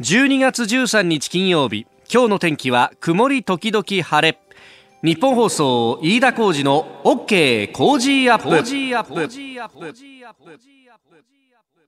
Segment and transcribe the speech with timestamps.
[0.00, 1.86] 12月13日金曜日。
[2.12, 4.40] 今日の天気は曇り時々晴れ。
[5.04, 8.48] 日本放送飯田浩二の OK 工事アップ。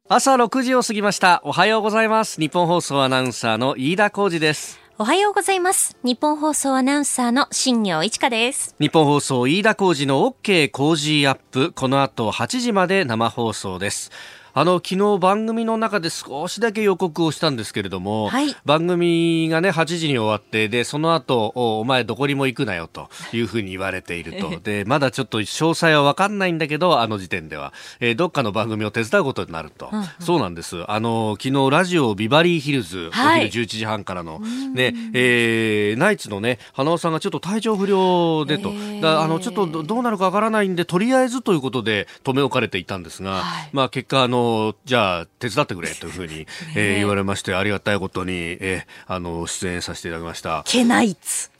[0.08, 1.42] 朝6時を過ぎました。
[1.42, 2.40] おはようございます。
[2.40, 4.78] 日本放送アナウンサーの飯田浩二です。
[4.98, 5.96] おはようございます。
[6.04, 8.76] 日本放送アナウンサーの新業一華です。
[8.78, 11.72] 日本放送飯田浩二の OK 工事アップ。
[11.72, 14.12] この後8時まで生放送です
[14.58, 24.58] あの昨日番組の中で少しだけ予告をしたんですけれども、はい、番組がね8時に終わってでその後お前どこにも行くなよというふうに言われていると。
[24.64, 30.90] でまだちょっと詳細は分かんないんだけどあの時点では、えー、どっかの番組を手伝うことになると、うんうん、そうなんです。
[30.90, 34.40] あの昨日ラジオビバリーヒルズ、はい、お昼11時半からの、
[34.72, 44.45] ねえー、ナイツのね花尾さんがちょっと体調不良でと、えー、だあのちょっとどうなるかわからないんでとりあえずということで止め置かれていたんですが、はい、まあ結果あの
[44.84, 46.46] じゃあ手伝ってくれというふうに、
[46.76, 50.62] えー、言われましてありがたいことに、えー、あの出演させていただきました。
[50.66, 51.50] ケナイツ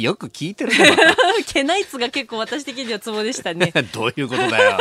[0.00, 0.96] よく聞いてるね。
[1.46, 3.72] ケナイツが結構私的にはツボでしたね。
[3.92, 4.78] どういうことだよ。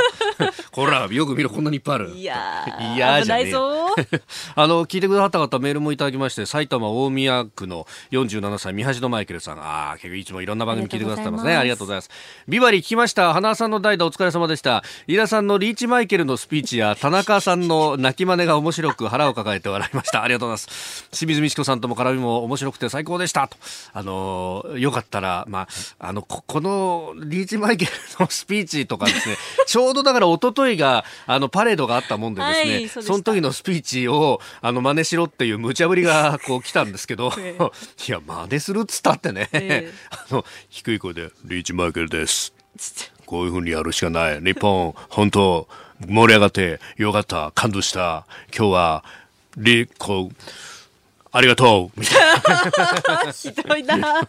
[0.71, 2.09] ほら、よく見ろ、こんなにいっぱいある。
[2.11, 2.65] いや
[2.95, 3.51] いやじゃね
[4.55, 9.59] あの、聞いてくださった方、メールもいただきまして、埼玉大宮区の47歳、三橋のマイケルさん。
[9.59, 11.55] ああ、結構いつもいろんな番組聞いてくださってますね。
[11.55, 12.09] ありがとうございます。
[12.47, 13.33] ビバリー聞きました。
[13.33, 14.83] 花さんの代打お疲れ様でした。
[15.07, 20.23] 飯田さんのリーチマイケルのスピーチや、田中さんの泣き真似が面白く腹を抱えて笑いました。
[20.23, 21.07] ありがとうございます。
[21.11, 23.47] 清水美智子さんとも絡みも面白くて最高でした。
[23.47, 23.57] と。
[23.93, 25.67] あのよかったら、ま
[25.99, 42.53] あ、あの、ここのリーチマイケルのスピーチとかですね、 ちょうどだから一昨日が、あの、パレードがあったもんでですね、はい、そその時のスピーチを、あの、真似しろっていう無茶ぶりが、こう来たんですけど、 えー、いや、真似するっつったってね、えー、 あの、低い声で、リーチマイケルです。
[43.25, 44.41] こういうふうにやるしかない。
[44.41, 45.67] 日本、本当、
[46.07, 47.51] 盛り上がってよかった。
[47.55, 48.25] 感動した。
[48.55, 49.03] 今日は、
[49.57, 50.35] リ、こう、
[51.31, 53.31] ありがとうみたいな。
[53.31, 54.27] ひどいな。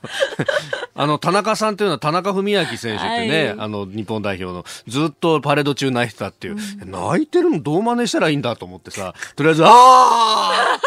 [0.94, 10.80] あの、田中さんというのは田中文明選手ってね、はい、あの、日本代表の、ずっとパレード中泣いてたっていう、うん、泣いてるのどう真似したらいいんだと思ってさ、とりあえず、ああ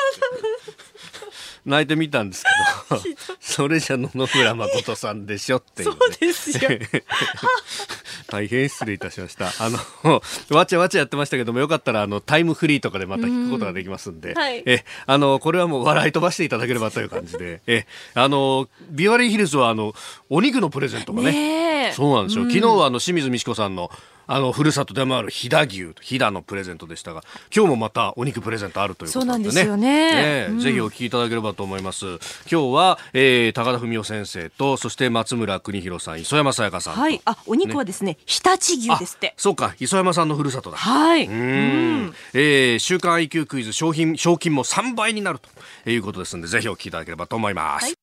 [1.66, 3.02] 泣いてみたんですけど、
[3.40, 6.70] それじゃ野々村誠さんでしょっていう、ね、そうですよ。
[8.28, 9.48] 大変失礼いたしました。
[9.60, 9.70] あ
[10.04, 19.94] の、わちゃわちゃやってましたけども、よかったら、あの、タイムフリーとかでまた聞くことができますんで、んはい、え、あの、これはもう笑い飛ばしていただければという感じで、え、あの、ビワリーヒルズは、あの、
[20.30, 22.46] お肉のプレゼントがね、ねそうなんですよ。
[22.46, 23.92] 昨日は、あの、清水美智子さんの、
[24.32, 27.22] あのふるさとでもある飛騨牛飛騨のプレゼントでしたが
[27.54, 29.54] 今日もまたお肉プレゼントあるということなんでね。
[29.54, 32.06] そうなんですよね、うん、ぜひお聞きいただければと思います。
[32.50, 37.20] 今日は、えー、高田文夫先生とそして松村邦弘さん磯山さやかさんはい。
[37.26, 39.34] あお肉はですね常陸牛ですって。
[39.36, 39.76] そうか。
[39.82, 40.78] 磯山さんのふるさとだ。
[40.78, 41.28] はい。
[41.28, 45.40] うん、えー、週刊 IQ クイズ商品賞金も3倍になる
[45.84, 48.01] ということですのでぜひお聞きいただければと思います、はい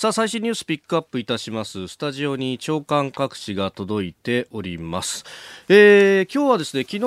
[0.00, 1.86] さあ最新ニュースピックアップいたします。
[1.86, 5.26] スタジオに長官各紙が届いております、
[5.68, 7.00] えー、今日はですね昨日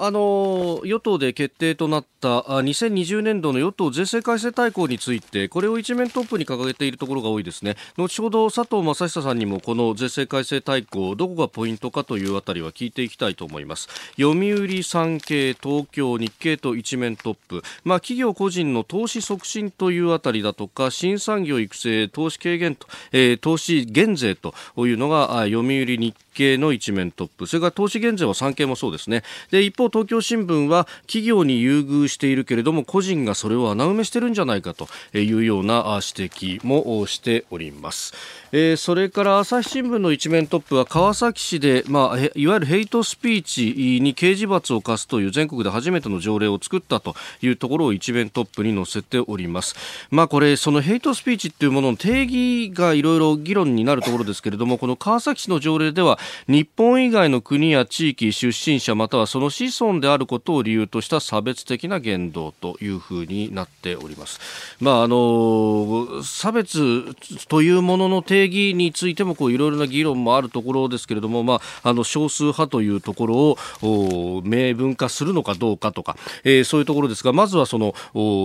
[0.00, 7.76] あの与党で決定となった2020年度の与党税制改正大綱についてこれを一面トップに掲げているところが多いですね。
[7.98, 13.88] 後ほど佐藤正久さんにもこの税制改正大綱どこがポイントかというあたりは聞いていきたいと思います。
[14.18, 17.62] 読売産経東京日経と一面トップ。
[17.84, 27.46] まあ企業個人の投資促進というあたりだとか新産業育成投資資軽減と、えー、投資減税というのが読売日経の一面トップ。
[27.46, 29.24] それから投資減税は産経もそうですね。
[29.50, 38.14] で一方東京新聞は企業に優遇しているけれども個人がそれを穴埋めしてるんじゃないかというような指摘もしております、
[38.50, 49.74] えー、それから朝日新聞の一面トップは川崎市で、まあ、いわゆるヘイトスピーチに刑事罰を課すという全国で初めての条例を作ったというところを一面トップに載せております
[50.10, 64.40] まあこれそのヘイトスピーチっていうものの定義がいろいろ議論になるところですけれどもこの川崎市の条例では日本以外の国や地域出身者またはその子孫であることを理由とした差別的な言動というふうになっております。
[64.80, 67.14] まああの差別
[67.48, 77.94] というものの定定義についてもこういろいろな議論もあるところですけれども、まああの少数派というところを明文化するのかどうかとか、えー、そういうところですが、まずはその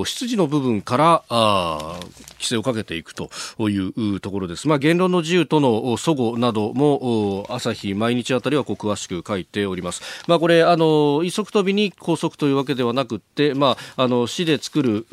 [0.05, 1.99] 出自の部分からあ
[2.33, 3.29] 規制をかけていくと
[3.69, 4.67] いうところです。
[4.67, 10.01] まあ言論の自由との齟齬なども朝日毎日あたりはこう詳しく書いております。
[10.27, 15.05] まあ、これあの一足飛びに拘束というわけではなくて、まあ、あの市で作る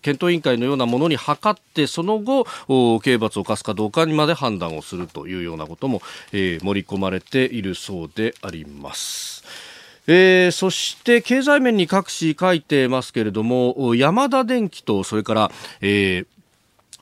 [0.00, 2.46] 検討委員会のようなものに諮ってその後
[3.00, 6.02] 刑罰を課すかどうかにまで判断をするというようなことも、
[6.32, 9.44] えー、盛り込まれているそうであります。
[10.06, 15.50] えー、そして経済面に各紙書いてますけれども山田電機とそれから、
[15.80, 16.26] えー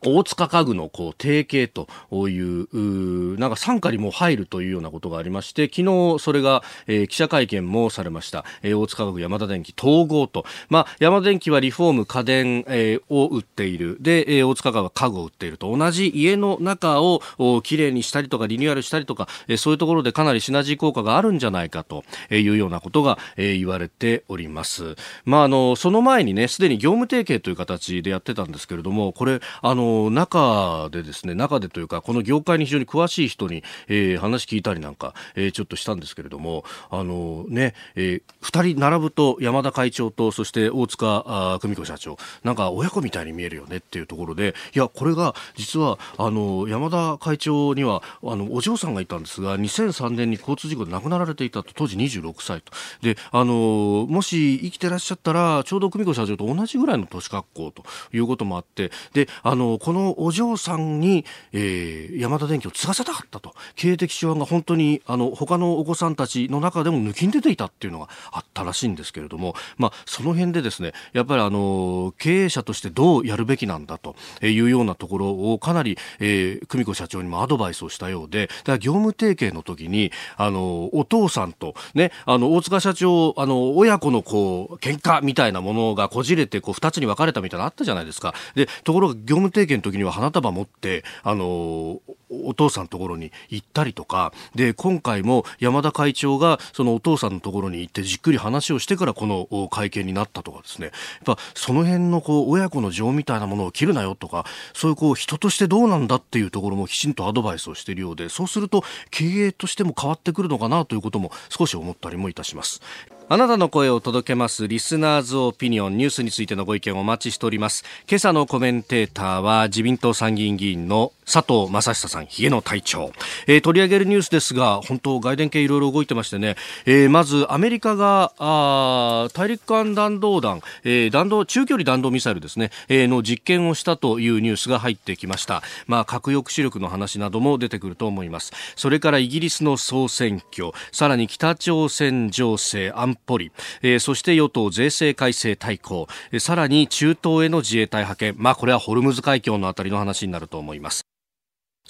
[0.04, 1.88] 大塚家具のこう提携と
[2.28, 13.96] いうなんか傘下にも入るというようなことがありまして昨日それが、えー、記者会見もされました、えー、大塚家具山田電機統合と、まあ、山田電機はリフォーム家電、えー、を売っている。
[14.00, 15.76] で、えー、大塚家具は家具を売っていると。
[15.76, 17.20] 同じ家の中を
[17.62, 52.72] きれいにしたりとかリニューアルしたりとか、えー、そういうところでかなりシナジー効果があるんじゃないかというようなことが、えー、言われております、まあ、あのその前にねすでに業務提携という形でやってたんですけれどもこれあの中でですね中でというかこの業界に非常に詳しい人に、えー、話聞いたりなんか、えー、ちょっとしたんですけれどもあのね、えー、2人並ぶと山田会長とそして大塚久美子社長なんか親子みたいに見えるよねっていうところでいやこれが実はあの山田会長にはあのお嬢さんがいたんですが2003年に交通事故で亡くなられていたと当時26歳と。
[53.02, 63.52] であのもし生きてらっしゃったらちょうど久美子社長と同じぐらいの年格好ということもあってであのこのお嬢さんに、えー、山田電機を継がせたかったと。
[63.74, 78.46] 経営的手腕が本当にあの他のお子さんたちの中でも抜きん出ていたっていうのがあったらしいんですけれども、まあ、その辺でですねやっぱりあの経営者としてどうやるべきなんだというようなところをかなり、えー、久美子社長にもアドバイスをしたようで。
[78.46, 88.32] だから業務提携の時にあのお父さんと、ね、あの大塚社長あの親子のこう喧嘩みたいなものがこじれてこう2つに分かれたみたいなのあったじゃないですか。
[88.54, 92.00] でところが業務提携の時には花束持って、あの
[92.44, 94.32] お父さんのところに行ったりとか。
[94.54, 100.86] で今回も山田会長がそのお父さんのところに行ってじっくり話をしてからこの会見になったとかですね。
[100.86, 100.90] や
[101.32, 112.80] っぱその辺のこう親子の情みたいなものを切るなよとかそういうこう人としてどうなんだっていうところもきちんとアドバイスをしているようでそうすると経営としても変わってくるのかなということも少し思ったりもいたします。
[113.28, 117.82] あなたの声を届けますリスナーズオピニオンニュースについてのご意見をお待ちしております。
[118.06, 123.12] 今朝のコメンテーターは自民党参議院議員の佐藤正久さん、ヒゲの隊長、
[123.46, 135.62] えー、取り上げるニュースですが、本当、外伝系いろいろ動いてましてね、えー、まずアメリカがあ大陸間弾道弾、えー、弾道中距離弾道ミサイルですね、えー、の実験をしたというニュースが入ってきました。
[135.86, 138.52] まあ、核抑止力の話なども出てくると思います。
[138.76, 143.52] それからイギリスの総選挙、さらに北朝鮮情勢安保理、
[143.82, 151.02] えー、そして与党税制改正大綱、えー、さらに中東への自衛隊派遣、まあ、これはホルムズ海峡のあたりの話になると思います。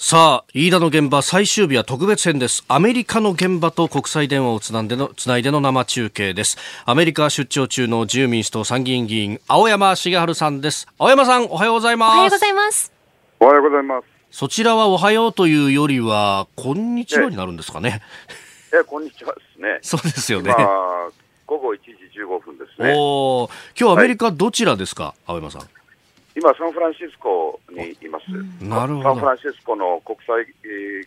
[0.05, 2.65] さあ、飯田の現場最終日は特別編です。
[2.67, 6.57] アメリカの現場と国際電話をつないでの、つないでの生中継です。
[6.85, 10.87] アメリカ出張中の自由民主党参議院議員、青山茂春さんです。
[10.99, 12.11] 青山さん、おはようございます。
[12.11, 12.91] おはようございます。
[13.39, 14.05] おはようございます。
[14.29, 18.01] そちらはおはようというよりは、こんにちはになるんですかね。
[18.73, 19.79] え、えこんにちはですね。
[19.81, 20.53] そうですよね。
[21.47, 22.93] 午後1時15分ですね。
[22.97, 23.49] お
[23.79, 25.61] 今日アメリカどちらですか、はい、青山さん。
[26.35, 28.25] 今、サンフランシスコにいます、
[28.63, 29.03] なるほど。
[29.03, 30.45] サンフランシスコの国際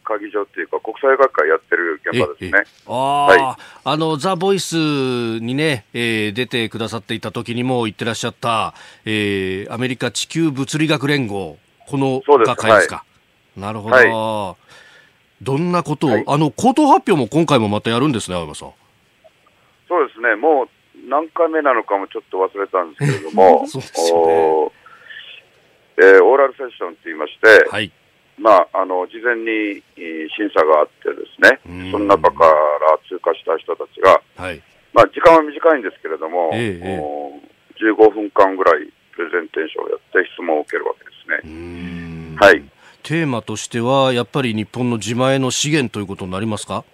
[0.05, 2.64] 会議場っていうか、国際学会やってる現場ですね。
[2.87, 8.75] あ、はい、あのザ・ボイスにね、えー、出てくださっていた時にも言ってらっしゃった、
[9.05, 11.58] えー、アメリカ地球物理学連合、
[11.88, 13.05] この学会ですか？
[13.56, 13.61] す。
[13.61, 18.72] はい、なるほど、はい、どんなことを、はい、あの口頭発表も今回もまたやるんですね、青山さん。
[19.88, 20.69] そうですね、もう
[21.08, 24.86] 何回目なのかもちょっと忘れたんですけれども、 そうですよね
[25.98, 27.91] えー、オーラルセッションと言いまして、はい、
[28.38, 29.82] まあ、あの事前に
[30.36, 34.62] 審査があってですね、その中から通過した人たちが、はい、
[34.93, 37.00] まあ、時間は短いんですけれども、ええ、
[37.81, 41.10] 15分間ぐらいプレゼンテーションをやって質問を受けるわけで
[41.43, 42.36] すね。
[42.38, 42.62] はい、
[43.03, 46.84] テーマとしては、やっぱり日本の自前の資源ということになりますか？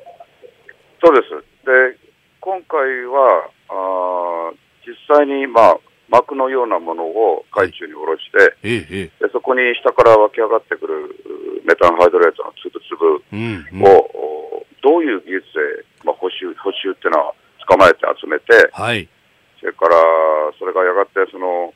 [1.04, 1.30] そうです。
[1.66, 1.98] で、
[2.38, 4.52] 今回は、あ
[4.86, 5.78] 実際に、まあ、
[6.12, 8.28] 膜のようなものを海中に下ろし
[8.60, 11.08] て、でそこに下から湧き上がってくる
[11.64, 13.80] メタンハイドレートの粒々を、うんうん、
[14.84, 17.34] どういう技術で、まあ、補修補修っていうのは
[17.66, 19.08] 捕まえて集めて、はい、
[19.58, 19.96] それから
[20.58, 21.72] それがやがてその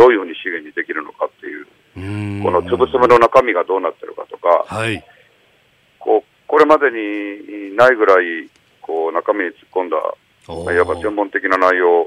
[0.00, 1.66] どういうふうに資源にできるのかっていう
[2.42, 5.04] この粒々の中身がどうなってるかとか、はい、
[5.98, 8.48] こうこれまでにないぐらい
[8.80, 9.96] こう中身に突っ込んだ
[10.48, 12.04] やっぱ専門的な内容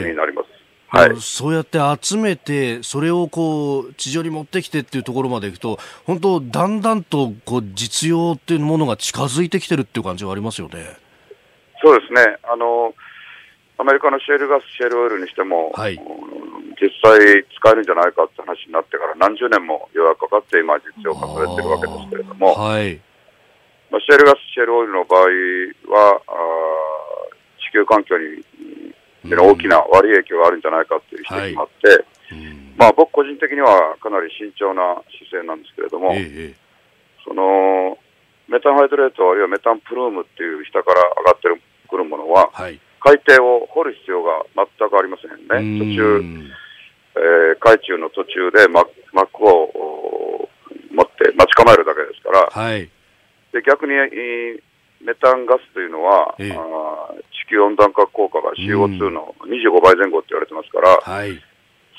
[0.00, 0.48] になります。
[0.92, 10.96] えー、はい、そうやって集めて、それをこう地上に持ってきてっていうところまでいくと、本当、だんだんとこう実用っていうものが近づいてきてるっていう感じはありますよね。
[11.82, 12.36] そうですね。
[12.44, 12.94] あの
[13.78, 17.18] アメリカのシェールガス、シェールオイルにしても、はい、実際
[17.56, 23.00] 使えるんじゃないかって話になってから何十年もようやくかかって今実用化されてるわけですけれども、はい
[23.90, 25.22] まあ、シェールガス、シェールオイルの場合
[25.90, 26.32] は、あ
[27.70, 28.42] 地球環境に、
[29.24, 32.04] 大きな悪い影響があるんじゃないかという指摘もあって、はい。
[32.76, 36.54] まあ、僕個人的にはかなり慎重な姿勢なんですけれども、ええ、
[37.22, 37.98] その
[38.48, 45.78] メタンハイドレート、あるいはメタンプルームっていう下から上がってくるものは、はい、海底を掘る必要が全くありませんね。
[45.78, 46.24] 途中、
[47.14, 48.88] えー、海中の途中で膜
[49.44, 50.48] を
[50.90, 52.88] 持って待ち構えるだけですから、はい、
[53.52, 53.92] で逆に
[55.04, 61.34] メタンガスというのは、ええ、あ地球温暖化効果が CO2 の25倍前後って言われてますから、はい、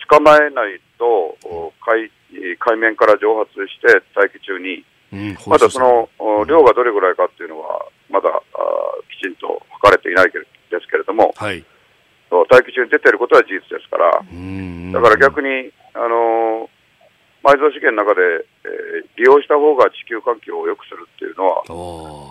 [0.10, 1.38] 捕まえないと
[1.84, 2.10] 海
[2.58, 6.08] 海面から蒸発して大気中に、うん、まだその、
[6.46, 8.42] 量がどれぐらいかっていうのは、まだあ
[9.12, 10.40] きちんと測れていないで
[10.80, 11.64] すけれども、はい、
[12.32, 16.70] 大気中に出ていることは事実ですから、だから逆に、あの
[17.44, 18.22] 埋蔵資源の中で、
[18.64, 21.66] えー、利用した方が地球環境を良くするっていうのは、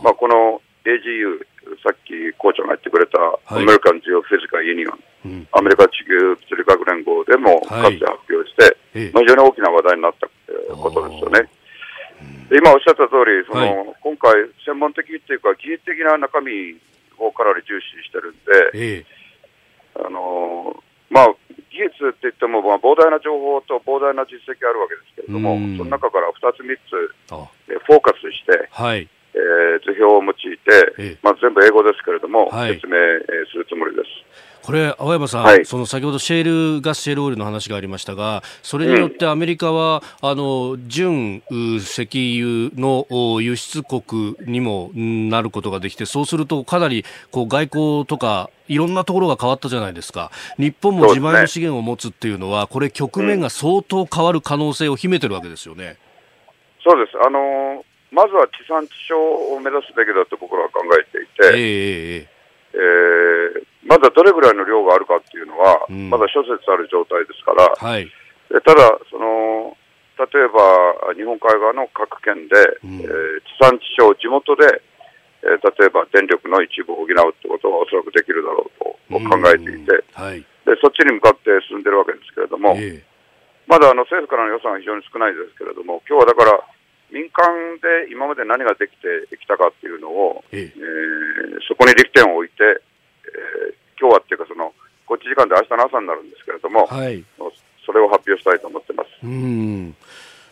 [0.03, 1.43] まあ、この AGU、
[1.83, 4.91] さっき校長が言ってくれた、アメリカン・ジオフィジカ・ユニオ
[5.29, 10.29] ン、アメリカ地球物理学連合でもかつて発表して、非常に大きな話題になった
[10.75, 11.49] ことですよね。
[12.51, 14.33] 今おっしゃった通り、その、はい、今回、
[14.67, 16.75] 専門的っていうか、技術的な中身
[17.19, 18.35] をかなり重視してるん
[18.75, 19.07] で、
[19.95, 21.35] あのまあ、
[21.71, 27.15] 技術って言っても、まあ、膨大な情報と膨大な実績あるわけですけれども、その中から2つ、3つ、
[27.71, 28.99] えフォーカスして、はい。
[29.01, 29.09] えー、
[29.81, 34.09] 図表を用いて、まあ、全部英語ですけれども、はい、説明、えー、するつもりです。
[34.63, 55.97] これ、青山さん、はい、その先ほどシェールガス、シェールオイルの話がありましたが、それによってアメリカは、うん、あの純石油の輸出国にもなることができて、そうするとかなりこう外交とか、いろんなところが変わったじゃないですか、日本も自前の資源を持つっていうのは、これ、局面が相当変わる可能性を秘めてるわけですよね。
[56.85, 57.17] そうです。
[57.27, 62.41] あのーまずは地産地消を目指すべきだと僕らは考えていて、えー、
[62.75, 68.11] えー、まだどれぐらいの量があるかっていうのは、うん、まだ諸説ある状態ですから、はい、
[68.51, 69.77] ただその、
[70.19, 74.83] 例えば日本海側の各県で、うん、えー、地産地消、地元で、
[75.43, 83.03] えー、例えば電力の一部を補うってことはおそらくできるだろうと考えていて、はい、でそっちに向かって進んでるわけですけれども、えー、
[83.67, 86.61] まだあの政府からの予算は非常に少ないですけれども、今日はだから、
[87.13, 87.45] 民間
[87.83, 90.73] で今まで何ができてきたかっていうのを、ええ。
[90.75, 94.73] ー、そこに力点を置いて、えー、今日はっていうかその、
[95.07, 97.25] こっち時間で明日の朝になるんですけれども、はい、
[97.85, 99.09] それを発表したいと思ってます。
[99.25, 99.95] うん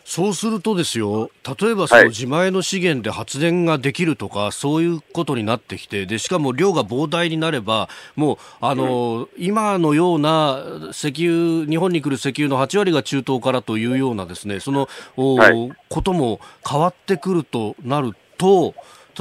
[0.09, 1.29] そうするとですよ、
[1.61, 18.73] 例えばその自前の資源で発電ができるとか、はい、そういうことになってきて、でしかも量が膨大になれば、もうあの、うん、今のような石油、日本に来る石油の8割が中東からというようなですね、その、はい、ことも変わってくるとなると、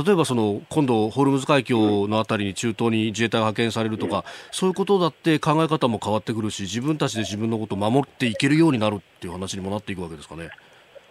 [0.02, 10.48] 例えばその今度、ホルムズ海峡のあたりに中東に自衛隊が派遣されるとか、そういうことだって考え方も変わってくるし、自分たちで自分のことを守っていけるようになるっていう話にもなっていくわけですかね。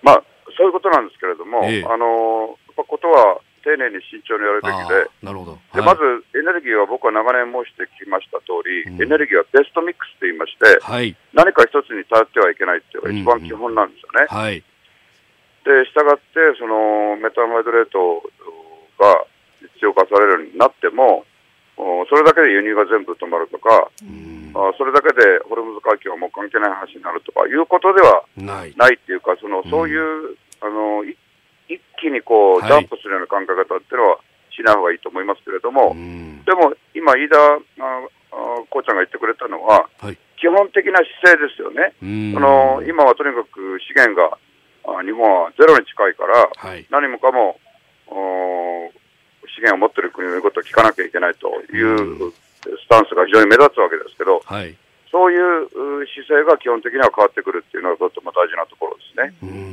[0.02, 0.24] まあ、
[0.58, 6.02] そういうことなんですけれども、ええ、あのことは丁寧に慎重にやるべきで、なるほど、はい、でまず
[6.38, 14.28] エネルギーは僕は長年申してきました通り、うん、エネルギーはベストミックスと言いまして、はい、何か一つに頼ってはいけないっていうのが一番基本なんですよね。
[14.32, 14.64] うんうん、はい、
[15.68, 16.24] で、したがって、
[16.56, 18.24] そのメタンハイドレート
[19.04, 19.28] が
[19.76, 21.26] 必要化されるようになっても、
[21.76, 23.92] それだけで輸入が全部止まるとか、
[24.54, 28.72] あそれだけでホルムズ海峡はもう関係ない話になるとかいうことではない。
[28.72, 31.18] っていうか、そのそういう、あの一
[32.00, 34.20] 気にこう、ジャンプするような考え方っていうのは
[34.52, 35.96] しない方がいいと思いますけれども、
[36.46, 37.38] でも今、飯田
[38.70, 41.94] こうちゃんが言ってくれたのは、はい、基本的な姿勢ですよね。
[42.34, 44.38] その今はとにかく資源が
[45.04, 47.60] 日本はゼロに近いから、はい、何もかも
[49.48, 54.76] 資源を持っている国の言うことを聞かなきゃいけないというスタンスが非常に目立つわけですけど、はい、
[55.12, 55.70] そういう
[56.08, 59.68] 姿勢が基本的には変わってくるっていうのはとても大事なところですね。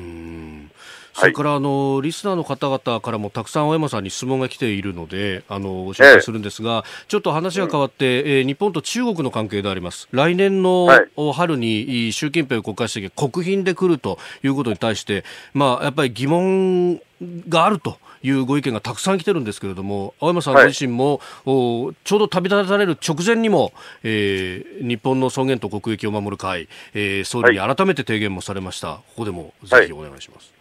[1.15, 10.09] それからあの、リスナーの方々からもたくさん青山さんに質問が来ているのであのご紹介するんですが、えちょっと話が変わって、うん、えー、日本と中国の関係であります。
[10.11, 10.89] 来年の
[11.33, 17.01] 春に習近平国家主席が国賓で来るということに対して、まあ、やっぱり疑問
[17.49, 30.55] があるというご意見がたくさん来てるんですけれども青山さんご自身も、はい、ちょうど旅立たれる直前にも、えー、日本の尊厳と国益を守る会、えー、総理に改めて提言もされました、はい、ここでもぜひお願いします。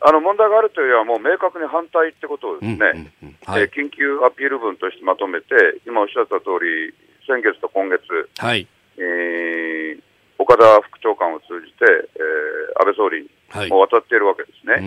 [0.00, 3.10] あの問題があるというよりは、もう明確に反対ってことをですね、
[3.74, 5.46] 緊急アピール文としてまとめて、
[5.86, 6.94] 今おっしゃった通り、
[7.26, 8.04] 先月と今月、
[8.38, 8.68] はい。
[8.98, 10.00] えー、
[10.38, 14.74] 岡田副長官を通じて、えー、安倍総理にも渡っているわけですね。
[14.74, 14.82] はい、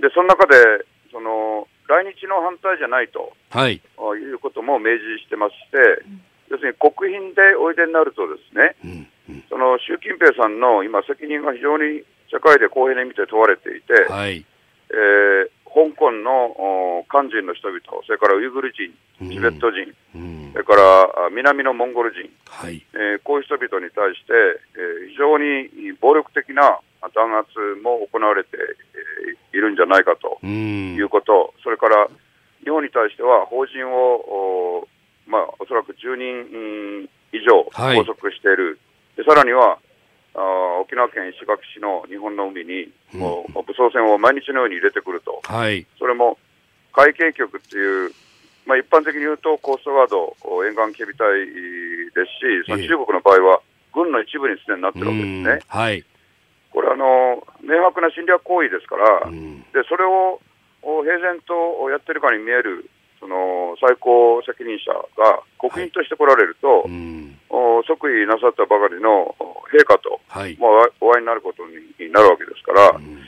[0.00, 6.04] で、その中で、その来日の反対じゃないと、はい、いうことも明示してまして、
[6.50, 8.76] 要するに国賓でおいでになるとですね、
[9.48, 14.44] その習近平さんの今、責任が非常に社会で公平に見て問われていて、はい、
[14.90, 18.92] えー、香港の漢人の人々、それからウイグル人、
[19.28, 24.32] チベット人、うん、それから南のモンゴル人、はい、えー、こういう人々に対して、
[24.76, 26.80] えー、非常に暴力的な
[27.14, 27.48] 弾圧
[27.82, 28.50] も行われて、
[29.52, 32.08] えー、いるんじゃないかということ、それから
[32.64, 34.88] 日本に対しては法人を、お
[35.26, 38.78] まあ、おそらく10人以上拘束している、
[39.16, 39.78] はい、さらには
[40.34, 46.38] あ沖縄県石垣市の日本の海に、もう武装船を毎日のように入れてくると、はい、それも
[46.92, 48.12] 海警局っていう、
[48.66, 51.46] まあ、一般的に言うとコーストガード沿岸警備隊
[52.14, 53.60] ですし、その中国の場合は
[53.92, 55.60] 軍の一部にすでになってるわけですね。
[55.66, 56.04] はい、
[56.78, 60.38] これあの、明白な侵略行為ですから、でそれを
[60.78, 62.86] 平然とやってるかに見える
[63.18, 69.34] その最高責任者が国賓として来られると、はい、即位なさったばかりの
[69.74, 71.74] 陛下と、はい、まあ、お会いになることに
[72.14, 73.26] なるわけですから、うん、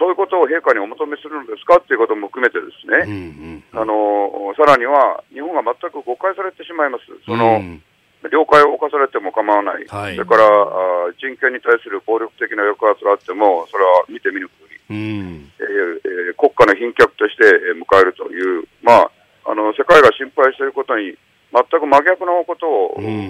[0.00, 7.04] そういうことを陛下にお求めするのですかということも含めてですね、うんうん、あのさらには日本が全く誤解されてしまいます。
[7.28, 7.84] その、うん
[8.30, 15.50] 了解を犯されても構わない、はい、それからあ人権に対する暴力的な抑圧があっても、それは見て見ぬふり、うん。
[15.58, 19.10] えー、国家の賓客として迎えるという、まあ、
[19.46, 21.14] あの世界が心配していることに
[21.52, 23.28] 全く真逆のことを、うん、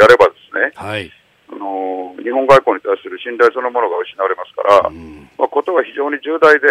[0.00, 1.10] やればですね、はい、
[1.52, 6.66] あの日本外交に対する信頼そのものが失われますから、うん、まあ、ことが非常に重大で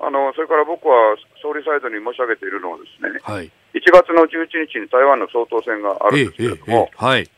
[0.00, 7.28] あの、それから僕は総理サイドに申し上げているのはですね、はい、1月の11日に台湾の総統選があるんですけれども、はい、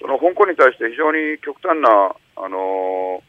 [0.00, 3.20] その香港に対して非常に極端な、あの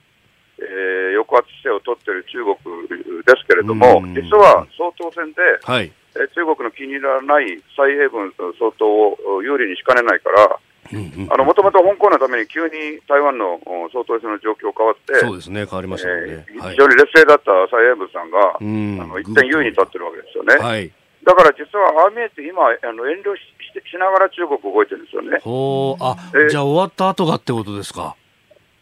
[0.58, 10.60] えー、抑圧姿勢を取っている中国ですけれども、実は総統選で、はい、え中国の気に入らない蔡英文総統を有利にしかねないから、
[10.94, 13.60] もともと香港のために急に台湾の
[13.92, 20.56] 総統選の状況変わって、そうですね、変わりましたね、えー、非常に劣勢だった蔡英文さんが、あの一点優位に立ってるわけですよね。
[20.56, 20.92] はい、
[21.24, 23.42] だから実は、ああ見えて今、あの遠慮し
[23.90, 25.40] しながら中国動いてるんですよね。
[25.46, 28.16] おあ、えー、じゃあ終わった後がってことですか？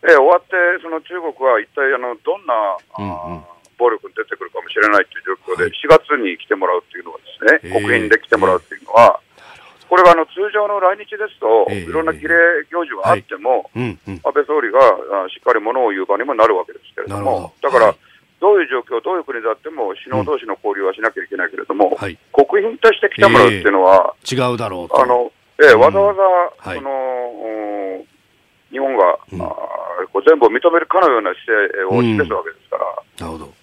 [0.04, 2.54] えー、終わって、その中国は一体あのどんな、
[3.00, 3.44] うんうん。
[3.78, 9.20] 暴力に出てくるかもしれないという状況で、4月に来てもらうというのはですね、国賓で来てもらうというのは、
[9.90, 12.36] これはあの通常の来日ですと、いろんな儀礼
[12.72, 14.80] 行事があっても、安倍総理が
[15.30, 17.96] しっかりものを言う場にもなるわけですけれども、だから、
[18.42, 21.96] どういう状況、どういう国であっても、首脳同士の交流はしなきゃいけないけれども、
[22.34, 25.32] 国賓として来てもらうっていうのは、違うだろうあの
[25.64, 26.22] えわざわざ、
[26.74, 26.92] その
[28.72, 29.18] 日本が、
[30.12, 32.86] こう全部を認めるかのような姿勢を示すわけですから、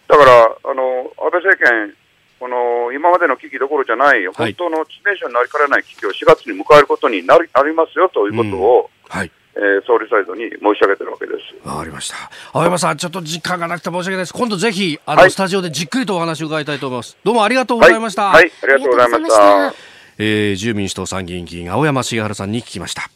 [0.08, 1.94] だからあの安倍政権、
[2.42, 11.68] この今までの危機どころじゃない、本当の致命傷になりかねない危機を4月に迎えることになりなりますよということを、うん、はいえー、総理サイドに申し上げてるわけです。
[11.68, 12.16] わかりました。
[12.52, 14.32] 青山さん、ちょっと時間がなくて申し訳ないです。
[14.32, 17.18] 今度ぜひ、あの、はい、スタジオでじっくりとお話を伺いたいと思います。
[17.22, 18.24] どうもありがとうございました。
[18.24, 19.74] はい、はい、ありがとうございました。
[20.18, 23.10] えー、自由民主党参議院議員、青山茂春さんに聞きました。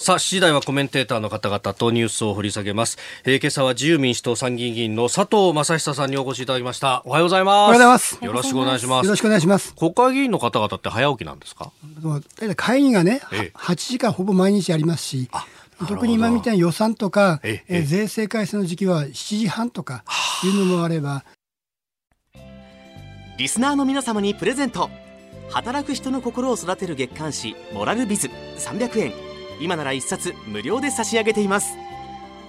[0.00, 2.98] さあ、7時台はコメンテーターの方々とニュースを掘り下げます。
[3.24, 7.02] えー、今朝は自由民主党参議院議員の佐藤正久さんにお越しいただきました。
[7.04, 7.56] おはようございます。
[7.56, 8.18] おはようございます。
[8.24, 9.06] よろしくお願いします。
[9.06, 9.74] よろしくお願いします。
[9.74, 11.72] 国会議員の方々って早起きなんですか？
[12.54, 15.28] 会議がね、ええ、8時間ほぼ毎日ありますし、
[15.88, 20.04] 特に今みたいな予算とか、ええ税制改正の時期は7時半とか
[20.44, 21.24] いうのもあれば。
[23.36, 24.90] リスナーの皆様にプレゼント。
[25.50, 29.27] 働く人の心を育てる月刊誌「モラルビズ」300円
[29.60, 31.76] 今なら1冊無料で差し上げています。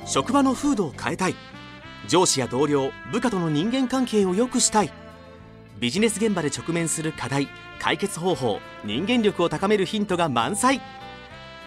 [0.05, 1.35] 職場の風土を変えたい。
[2.07, 4.91] 上司や同僚部下との人間関係を良くしたい。
[5.79, 7.47] ビジネス現場で直面する課題
[7.79, 10.81] 解決方法人間力を高めるヒントが満載。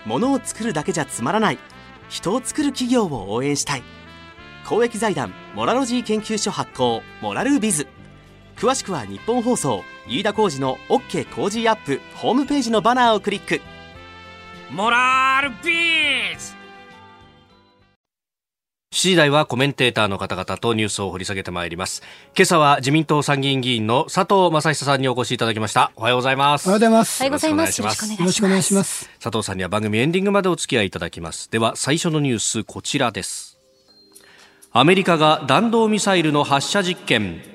[0.04, 1.58] ものを作るだけじゃつまらない。
[2.08, 3.82] 人を作る企業を応援したい。
[4.66, 7.86] 公益財団モラロジー研究所発行モラルビズ。
[8.56, 13.60] 詳しくは日本放送飯田浩司の OK 工事アップホームページのバナーをクリック。
[14.72, 16.54] モラルビーズ
[18.90, 22.02] 7時台はコメンテーターの方々とニュースを掘り下げてまいります。
[22.34, 25.92] 今朝は自民党参議院議員の佐藤正久さんにお越しいただきました。
[25.94, 26.68] おはようございます。
[26.68, 27.20] おはようございます。
[27.20, 27.82] おはようございます。
[27.82, 29.10] よろしくよろしくお願いします。
[29.20, 31.50] 佐藤さんには番組エンディングまでお付き合いいただきます。
[31.50, 33.60] では最初のニュースこちらです。
[34.70, 37.51] アメリカが弾道ミサイルの発射実験。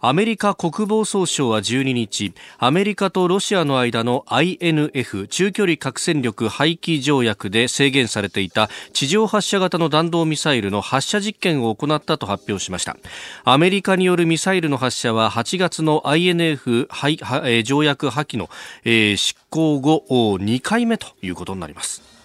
[0.00, 12.96] アメリカ国防総省は12日アメリカとロシアの間の INF 中距離核戦力廃棄条約で制限されていた地上発射型の弾道ミサイルの発射実験を行ったと発表しました。
[13.44, 18.50] アメリカによるミサイルの発射は8月の INF 条約破棄の
[18.84, 22.15] 執行後2回目ということになります。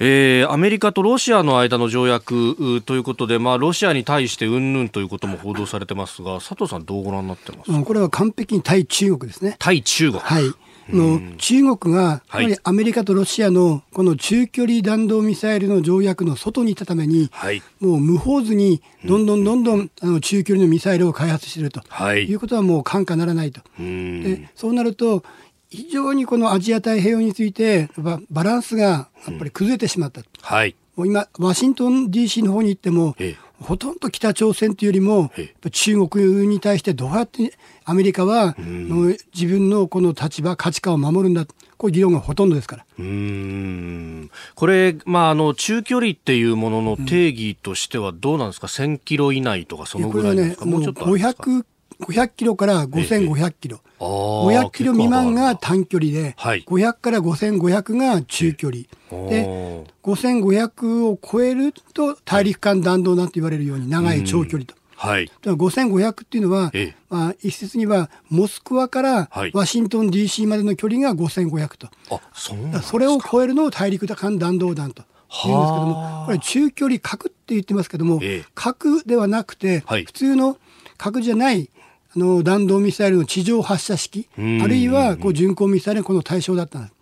[0.00, 9.56] えー、アメリカとロシアの間の条約ということで、まあ、ロシアに対してうんぬんということも報道されてますが、佐藤さん、どうご覧になってます、これは完璧に対中国ですね。
[9.58, 10.20] 対中国。
[10.20, 10.44] はい。
[10.90, 23.62] の中国が、やはりアメリカとロシアのこの中距離弾道ミサイルの条約の外にいたために、はい、もう無法図にどんどんどんどんあの中距離のミサイルを開発していると、はい、いうことはもう看過ならないと。
[23.78, 25.24] でそうなると
[25.70, 27.88] 非常にこのアジア太平洋について
[28.30, 41.46] バランスがやっぱり崩れてしまった、うん、はい、もう今ワシントン DC の方に行っても、ええ、ほとんど北朝鮮というよりも、え、中国に対してどうやってアメリカは、うん、自分のこの立場価値観を守るんだ
[41.76, 42.86] こういう議論がほとんどですから。
[42.98, 44.30] うん。
[44.54, 51.64] これ、まあ、あの中距離っていうものの定義としてはどうなんですか、うん、1000キロ以内とかそのぐらいですか、ね、もうちょっと500
[52.04, 58.82] 500キロから5500キロ、え500キロ未満が短距離で、はい、500から5500が中距離、
[59.30, 64.74] で5500を超えると大陸間弾道なんて言われるように長い長距離と。
[64.96, 75.02] はい、5500っていうのは、ええ、まあ、一説にはモスクワからワシントン DC までの距離が5500と、あそうそれを超えるのを大陸間弾道弾と。
[75.46, 80.58] 言うんですけども、これ中距離核って言ってますけども、ええ、核ではなくて、はい、普通の
[80.96, 81.70] 核じゃない
[82.16, 86.94] あの弾道ミサイルの地上発射式、あるいはこう巡航ミサイルのこの対象だったんです。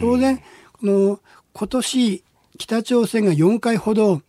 [0.00, 0.42] 当然こ
[0.82, 1.20] の
[1.52, 2.24] 今年
[2.58, 4.22] 北朝鮮が4回ほど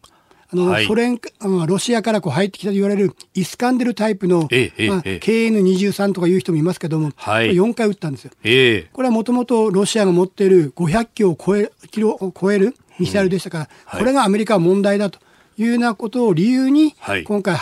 [0.52, 1.20] あの、はい、ソ連
[1.68, 8.32] ロシアからこう入ってきたと言われるイスカンデルタイプの、まあ、KN23 とかいう人もいますけども、はい、4回撃ったんですよ。
[8.44, 15.20] えこれはもともとロシアが持っている500キロを超えキロを超えるミサイルでしたから、うん、これがアメリカは問題だと
[15.58, 17.58] いうようなことを理由に、今回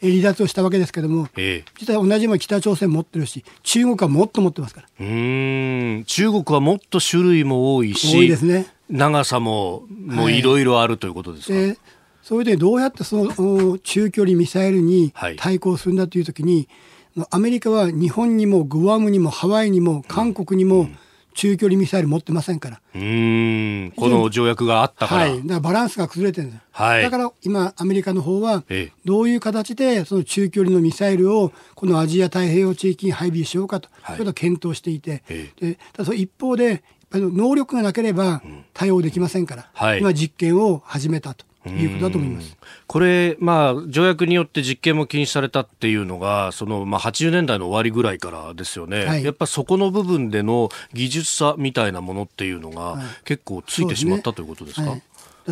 [0.00, 4.86] 離脱をしたわけですけれども、えー、実は同じも北朝鮮持ってるし、中国はもっと持ってますから。
[5.00, 6.04] うん。
[6.06, 10.42] 中国はもっと種類も多いし、多いですね、長さももうい。
[10.42, 11.54] ろいろあるということですか？
[11.58, 11.78] はい、
[12.22, 16.68] それでどうやってその中距離ミサイルに対抗するんだというときに、
[17.16, 20.98] はい、アメリカは日本にもグアムにもハワイにも韓国にも、うん
[21.36, 22.80] 中距離ミサイル持ってませんから。
[22.94, 25.20] うん、この条約があったから。
[25.22, 25.42] はい。
[25.42, 26.62] だからバランスが崩れてるんです。
[26.72, 27.02] はい。
[27.02, 28.64] だから今、アメリカの方は、
[29.04, 35.22] どういう形でその中距離のミサイルをこのアジア太平洋地域に配備しようかと、はい、いうことを検討していて、
[35.60, 41.44] でただその一方で、能力がなければ対応できませんから、はい、今実験を始めたと。
[41.68, 42.56] いうことだと思います。
[42.86, 54.96] これ、まあ、条約によって実験も禁止されたっていうのが、そのまあ、80年代の終わりぐらいからですよね、はい、やっぱそこの部分での技術差みたいなものっていうのが、結構ついてしまった、ということですか？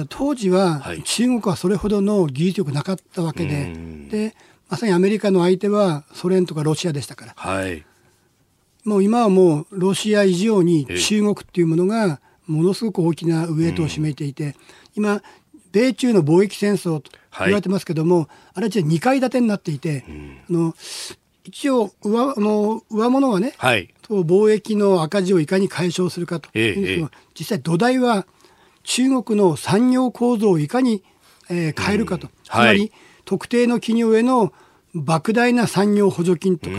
[0.08, 3.72] 当時は中国はそれほどの技術力なかったわけで、
[4.10, 4.34] で
[4.68, 7.84] まさにアメリカの相手はソ連とかロシアでしたから、はい、
[8.84, 14.56] もう今はもうロシア以上に中国っていうものがものすごく大きなウエイトを占めていて、
[14.96, 15.22] 今
[15.74, 17.10] 米中の貿易戦争と
[17.40, 20.74] 言われてますけども、はい、あれは2階建てになっていて、うん、あの
[21.42, 26.48] 一応上あの上物はね、はい、貿易の赤字をいかに解消するかと。
[26.56, 28.24] いうええ、実際土台は
[28.84, 31.02] 中国の産業構造をいかに、
[31.50, 32.92] えー、変えるかと、うん、つまり、はい、
[33.24, 34.52] 特定の企業への
[34.94, 36.76] 莫大な産業補助金とか、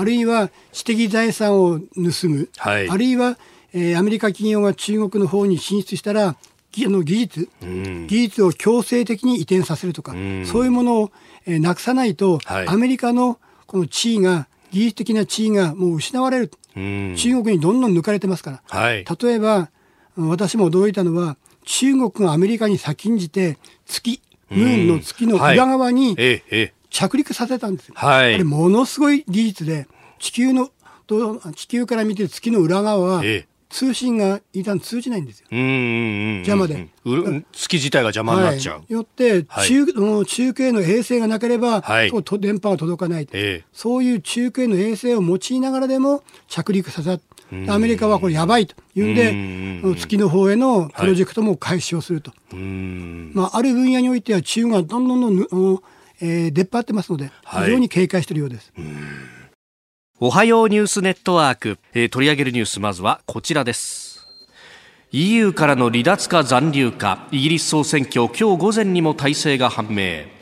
[0.00, 3.38] あるいは知的財産を盗む、はい、あるいは、
[3.72, 6.36] えー、アメリカ企業が中国の方に進出したら
[6.74, 11.10] の技術、うん、技術を強制的に移転させるとか、うん、そういうものを、
[11.46, 19.70] えー、なくさないと、はい、アメリカのこの地位が、技術的な地位がもう失われる、うん、中国にどんどん抜かれてますから、はい、例えば、
[20.16, 26.16] 私も驚いたのは、中国がアメリカに先んじて、月、ムーンの月の裏側に
[26.90, 27.94] 着陸させたんですよ。
[27.96, 29.86] はい、あれものすごい技術で、
[30.18, 30.70] 地球の、
[31.54, 33.22] 地球から見て月の裏側は、
[33.76, 35.48] 通信が一旦通じないんですよ。
[35.50, 36.88] 邪魔で。
[37.52, 38.78] 月自体が邪魔になっちゃう。
[38.78, 47.20] はい、よって、中、はい、中継の衛星がなければ、はい、電波が届かない、えー、そういう中継の衛星を用いながらでも着陸させ
[47.68, 52.32] アメリカはこれやばいというんで、月の方へのプロジェクトも開始をすると。
[52.56, 55.82] まあ、ある分野においては中国がどんどんどん、
[56.22, 58.72] えー、出っ張ってますので、非常に警戒しているようです。
[60.18, 64.26] おはようニュースネットワーク、えー、取り上げるニュースまずはこちらです。
[65.12, 70.35] EU からの離脱か残留かイギリス総選挙今日午前にも体制が判明。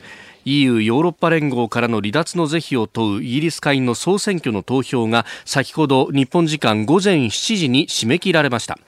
[0.45, 8.79] EU ヨーロッパ連合からの離脱の是非を問うイギリス会員の総選挙の投票が先ほど日本時間午前7時に締め切られました。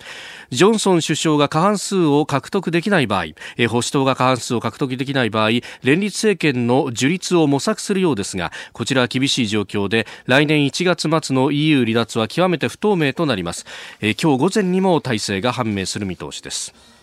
[0.50, 3.24] ジョンソン首相が過半数を獲得できない場合
[3.68, 5.50] 保守党が過半数を獲得できない場合
[5.82, 13.66] 連立政権の樹立を模索するようですがこちらは厳しい状況で来年1月末の EU 離脱は極めて不透明となります。
[14.00, 16.95] 今日午前にも体制が判明する見通しです。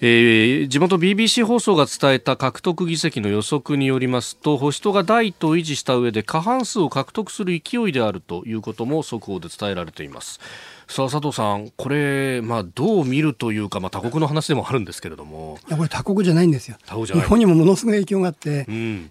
[0.00, 10.38] えー、地元 BBC 放送が伝えた獲得議席の予測によりますと保守党が第一党を維持した上で過半数を獲得する勢いであるということも速報で伝えられています。
[10.86, 15.58] さあ佐藤さん、これ、まあ、どう見るというか、まあ、他国の話でもあるんですけれども。
[15.68, 16.78] いやこれ他国じゃないんですよ。
[16.86, 19.10] 日本にもものすごい影響があって、うん、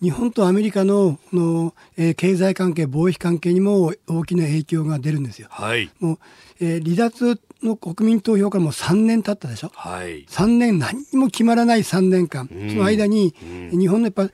[0.00, 5.48] 日本とアメリカのの、えー、経済関係貿易関係にも大きな影響が出るんですよ。
[5.50, 6.18] はい、もう
[6.60, 13.34] えー、離脱の国民投票からもう3年経ったでしょ、はい、3年何も決まらない3年間、うん、その間に、
[13.72, 14.28] うん、日本のやっぱ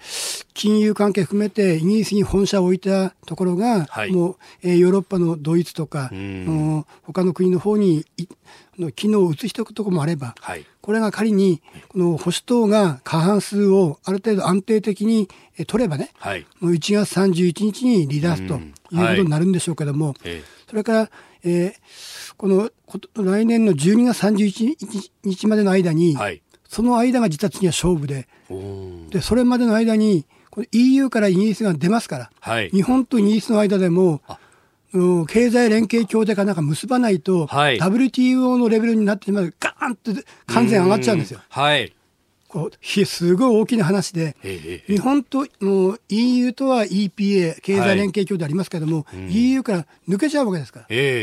[0.53, 8.05] 金融関係含めてイギリスに本社を置いたところが、はい、もう、えー、ヨーロッパのドイツとか、うん、他の国の方に
[8.79, 15.29] の機能を移しておくところもあれば、はい、これが仮にこの保守党が過半数をある程度安定的に
[15.67, 20.17] 取ればね、はい、もう1月31日に離脱ということになるんでしょうけども、はい、
[20.69, 21.11] それから、
[21.45, 22.71] えー、この
[23.15, 28.27] 来年の12月31日までの間に、はい、その間が実は次は勝負で
[29.11, 34.23] でそれまでの間にこの EU からイギリスが出ますから、はい、日本とイギリスの間でも
[35.27, 41.41] 経済連携協定かなんか結ばないと、はい、WTO のレベルになってしまうガーンって完全上がっちゃうんですよ。
[41.49, 41.93] はい
[42.55, 44.37] こうすごい大きな話で、
[44.87, 51.15] 日本との EU とは EPA 経済連携協定ありますけれども、はい、EU から抜けちゃうわけですから、えー、えー、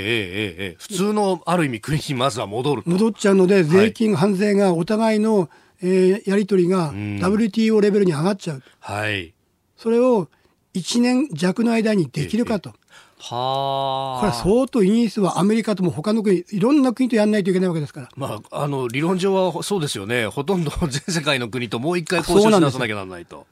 [0.71, 5.49] えー、普通のある意味国にまずは戻る戻っちゃうので税金、関税がお互いの、
[5.81, 9.33] えー、やり取りが WTO レベルに上がっちゃう、はい、
[9.77, 10.27] それを
[10.73, 12.73] 1年弱の間にできるかと。
[13.21, 14.19] はあ。
[14.19, 18.09] これは相当イギリスはアメリカとも他の国、いろんな国とやらないといけないわけですから。
[18.15, 20.27] まあ、あの、理論上はそうですよね。
[20.27, 23.45] ほとんど全世界の国ともう一回交渉しなさなきゃならないと。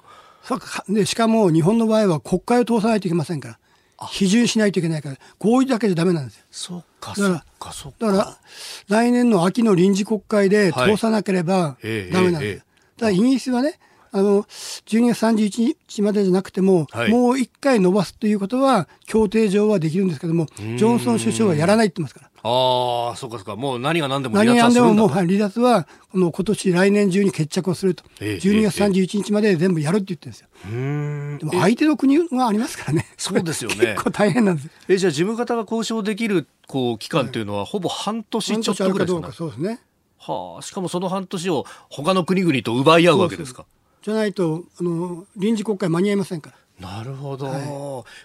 [0.44, 0.60] そう
[0.94, 3.60] でしかも日本の場合は国会を通さないといけませんから。
[4.08, 6.44] 批准しないといけないから、合意だけじゃダメなんですよ。
[6.52, 7.44] そうか、だから、
[8.00, 8.38] だから、
[8.88, 11.78] 来年の秋の臨時国会で通さなければ
[12.12, 12.40] ダメなんです。
[12.40, 12.66] はいえーえー、だか
[13.02, 13.78] らイギリスはね、
[14.12, 22.30] あの、12月31日までじゃなくても、はい、もう一回伸ばすということは、協定上はできるんですけども、ジョンソン首相はやらないって言ってますから。
[22.42, 23.56] ああ、そうかそうか。
[23.56, 28.04] もう何が何でも離脱はするんだ何が何でももう、離脱は、この今年来年中に決着をすると。
[28.22, 30.48] え12月31日まで全部やるって言ってるんですよ。
[31.38, 33.06] でも相手の国がありますからね。
[33.18, 33.76] そうですよね。
[33.76, 34.70] 結構大変なんです。
[34.88, 39.82] え、じゃあ事務方が交渉できる、こう、期間っていうのは、ほぼ半年ちょっとぐらいですか、ね、そうですね。
[40.18, 43.64] はあ、しかもその半年を他の国々と奪い合うわけですか。
[43.64, 43.79] そうそう
[44.10, 46.56] じゃないとあの臨時国会間に合いませんから。
[46.80, 47.62] なるほど、はい、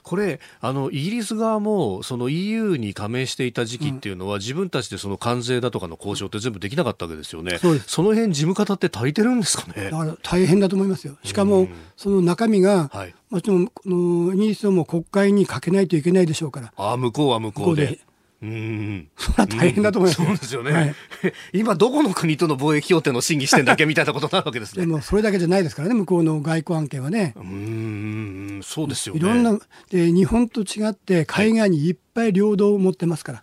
[0.05, 9.90] これあの、イギリス側もその EU に加盟していた時期っていうのは、うん、自分たちでその関税だとかの交渉って全部できなかったわけですよね、そその辺事務方って足りてるんですかね？
[9.90, 11.66] だから大変だと思いますよ、しかも、
[11.97, 16.73] その中身が、はい、もちろんのイギリスも国会にかけないといけないでしょうから。
[16.77, 17.99] あ向こうは向こうで
[18.44, 20.94] うん、それは大変だと思います、うん、そうですよね、はい、
[21.54, 24.85] 今どこの国との貿易協定の審議してんだっけみたいなことになるわけですね。
[24.85, 27.33] でもそれだけじゃないですからね向こうの外交案件はね。
[27.37, 29.59] うんそうですよ、ね、いろんな
[29.90, 33.42] で日本と違って海外にいっぱい領土を持ってますから、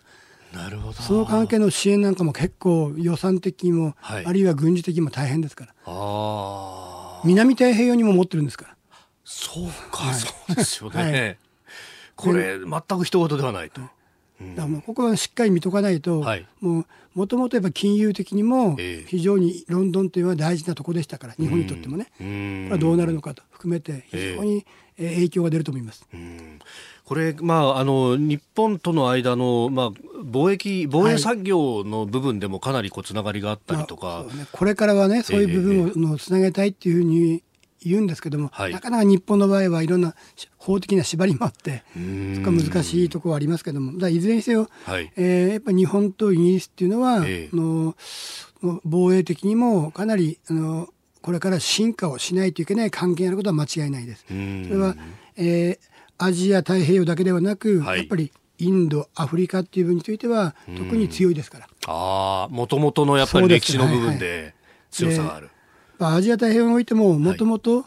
[0.54, 0.94] なるほど。
[0.94, 5.74] その関係の支援なんかも結構予算的にも、はい、あるいは軍事的にも大変ですから。
[5.86, 8.76] あ南太平洋にも持ってるんですから。
[9.24, 11.38] そうか、はい、そうですよね、はい、
[12.16, 13.80] これ全く一言ではないと。
[14.56, 18.76] だからここはしっかり見とかないと、はい、ももともとやっぱ金融的にも
[19.06, 24.64] 非常にロンドンというのは大事なところでしたから日本にとってもね、これはどうなるのかと含めて非常に
[24.96, 26.06] 影響が出ると思います。
[27.04, 37.42] これ、まあ、あの日本との間の、まあ、貿易防衛産業の部分でもかなりこうつながりがあったりとか、まあね、これからはねそういう部分をつなげたいっていうふうに
[37.84, 40.14] 言うんですけども、はい、なかなか日本の場合はいろんな
[40.56, 41.82] 法的な縛りもあって
[42.36, 47.94] そこは難しいところはありますけどもいずれにせよ、はい、えー、やっぱり日本とイギリスっていうのは、えー、の
[48.84, 50.88] 防衛的にもかなりあの
[51.20, 54.24] これから進化をしないといけない関係にあることは間違いないです。
[54.26, 54.96] それは、
[55.36, 55.78] えー、
[56.18, 61.68] アジア太平洋だけではなく、はい、やっぱりインド、アフリカっていう分については特に強いですから。
[61.86, 64.54] ああ、もともとのやっぱり歴史の部分で
[64.90, 65.50] 強さがある。
[66.08, 67.84] アジア太平洋においてももともと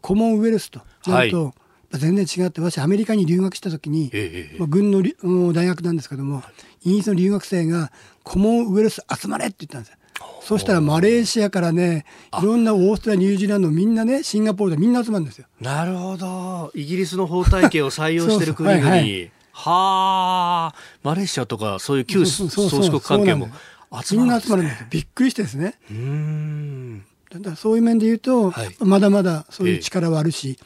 [0.00, 1.52] コモンウェルスとなると、は
[1.94, 6.42] い、全然違って私アメリカに留学した時に、ええまあ、軍の大学なんですけども
[6.84, 7.90] イギリスの留学生が
[8.22, 9.98] コモンウェルス集まれって言ったんですよ。
[10.40, 12.04] そしたらマレーシアからね、
[12.40, 15.46] いろんなオーストラリア、ニュージーランド、みんなね、シンガポールでみんな集まるんですよ。
[15.60, 16.72] なるほど。
[16.74, 18.88] イギリスの法体系を採用してる 国々。
[18.88, 25.74] はい、はあ、マレーシアとかそういう旧宗主国関係も集まるんです、ね、みんな集まるんですびっくりしてですね。
[25.90, 30.58] うんだそういう面で言うと、はい、まだまだそういう力はあるし、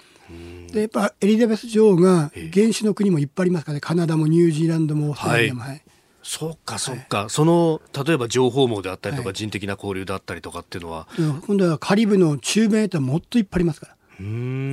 [0.73, 5.63] でやっぱエリザベス女王が原始の国もいっぱいありますからね、カナダもニュージーランドもオーストラリアも。
[5.63, 5.83] はい、
[6.23, 11.09] そっかそっか、はい、その例えば情報網であったりとか、人的な交流であったりとかっていうのは、
[11.47, 13.93] 今度はカリブの中米とはもっといっぱいありますから。
[13.93, 13.97] か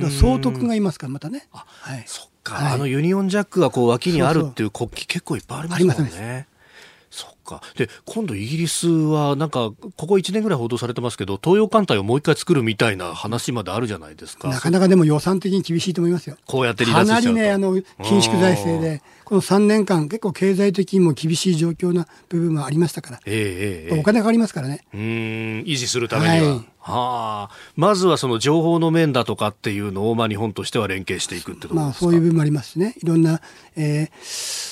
[0.06, 1.48] ら総督がいますからまたね。
[1.50, 6.46] はい、そっか、あのユニオンジャックがこう脇にあるっていう国旗結構いっぱいありますもんね。
[7.50, 7.62] か。
[7.76, 14.48] で、今度イギリスは、なんか、ここ1年ぐらい報道されてますけど、東洋艦隊をもう一回作るみたいな話まであるじゃないですか。
[14.48, 16.36] なかなかでも予算的に厳しいと思いますよ。
[16.46, 23.20] こうやって離脱しちゃうかなりね、あの、緊縮財政で、この3年間、結構経済的にも厳しい状況な部分もありましたから。
[23.26, 24.84] ええー、お金かかりますからね。
[24.94, 25.00] うん、
[25.66, 26.54] 維持するためには。
[26.54, 33.40] はいはあ、まずはその情報の面だとかっていうのを、まあ、日本としては連携していくってことですか、まあ、そういう部分もありますしね、いろんな、
[33.76, 34.69] えー、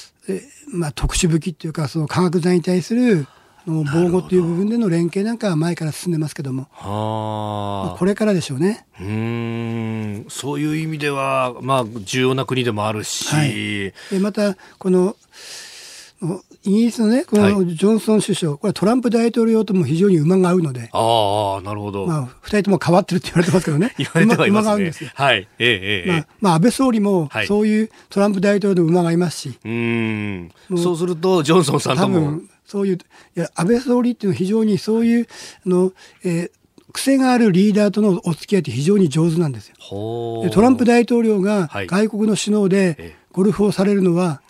[0.71, 3.27] まあ、特殊武器っていうかその化学剤に対する
[3.67, 8.87] 防護という部分での連携なんかは前から進んでますけども、はあ、これからでしょうね。
[9.01, 10.27] うん。
[10.29, 13.55] そういう意味では、まあ、重要な国でもあるし、はい、
[14.11, 15.17] でまたこの
[16.69, 22.07] イギリスのね、このジョンソン首相、はい、これはトランプ大統領とも非常に馬が合うので、ああ、なるほど。
[22.07, 23.95] まあ、二人とも変わってるって言われてますけどね。
[23.99, 24.71] 言われてはいますね。
[24.71, 25.11] 馬が合うんですよ。
[25.15, 25.37] はい。
[25.37, 26.11] ええええ。
[26.11, 29.59] まあ、まあ、安倍総理も、そういうトランプ大統領の馬がいますし。
[29.65, 30.51] うん。
[30.77, 32.19] そうすると、ジョンソンさんとも。
[32.19, 32.99] 多分、そういう、い
[33.41, 35.27] や、安倍総理っていうのは非常にそういう、
[35.67, 39.75] あの、えー、癖があるリーダーとのお付き合いって非常に上手なんですよ。
[40.43, 44.41] でトランプ大統領が外国の首脳でゴルフをされるのは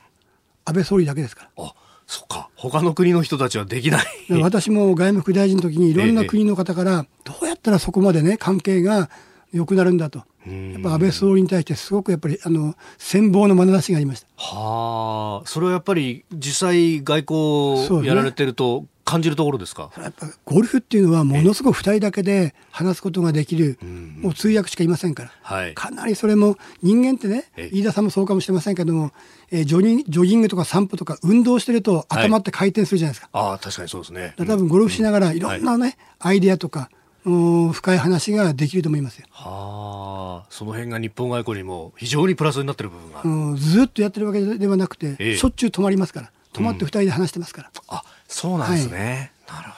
[0.64, 1.74] 安倍総理だけですから。
[2.08, 2.48] そっか。
[2.56, 4.06] 他の国の人たちはできない。
[4.40, 9.10] 私も外務副大臣の時にいろんな国の方からどうやったらそこまでね関係が
[9.52, 10.24] 良くなるんだと。
[10.46, 14.26] やっぱ安倍総理に対してすごくやっぱりあの羨望の眼差しがありました。
[14.36, 15.46] はあ。
[15.46, 23.78] それはやっぱり実際外交やられてると感じるところですか、ね、やっぱゴルフっていうのはものすごく2人だけで話すことができる、
[24.20, 29.12] もう通訳しかいませんから、はい、かなりそれも人間ってね飯田さんもそうかもしれませんけども、
[29.50, 34.34] えー、ジョギジョギングとか散歩とか運動してると頭って回転するじゃないですか、はい、ああ確かにそうですね。
[34.36, 36.90] 多分ゴルフしながらいろんなね、アイデアとか
[37.24, 39.26] 深い話ができると思いますよ。
[39.30, 43.22] はあ、その辺が日本外交にも非常にプラスになってる部分が。
[43.24, 47.70] うん、ずっとやってるわけではなくて、ええ、しょっちゅう止まりますから、止まって二人で話してますから。
[47.74, 49.32] うん、あ、そうなんですね。
[49.46, 49.77] はい、なるほ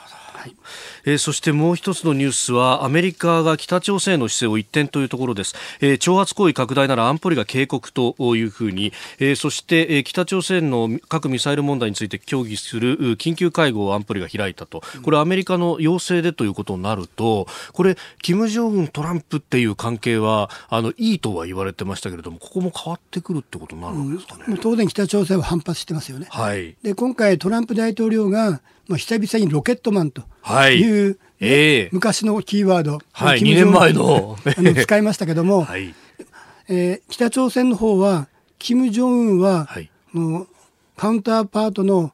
[1.05, 14.81] えー、そしてもう一つのニュースはアメリカが北朝鮮の姿勢を一転というところです、えー、挑発行為拡大なら安保理が警告というふうに、えー、そして、えー、北朝鮮の核ミサイル問題について協議する緊急会合を安保理が開いたと。
[15.01, 30.77] これアメリカの要請でということになるとこれ金正恩トランプっていう関係はあのいいとは言われてましたけれどもここも変わってくるってことになるんですかね、うん、当然北朝鮮は反発してますよね、はい、で今回トランプ大統領がまあ、久々にロケットマンという、はい。
[31.39, 34.37] えー、昔のキーワード、はい、2年前の。
[34.45, 35.95] あの使いましたけども、はい。
[36.67, 38.27] えー、北朝鮮の方は、
[38.59, 40.45] 金正恩は、はい、の
[40.97, 42.11] カウンターパートの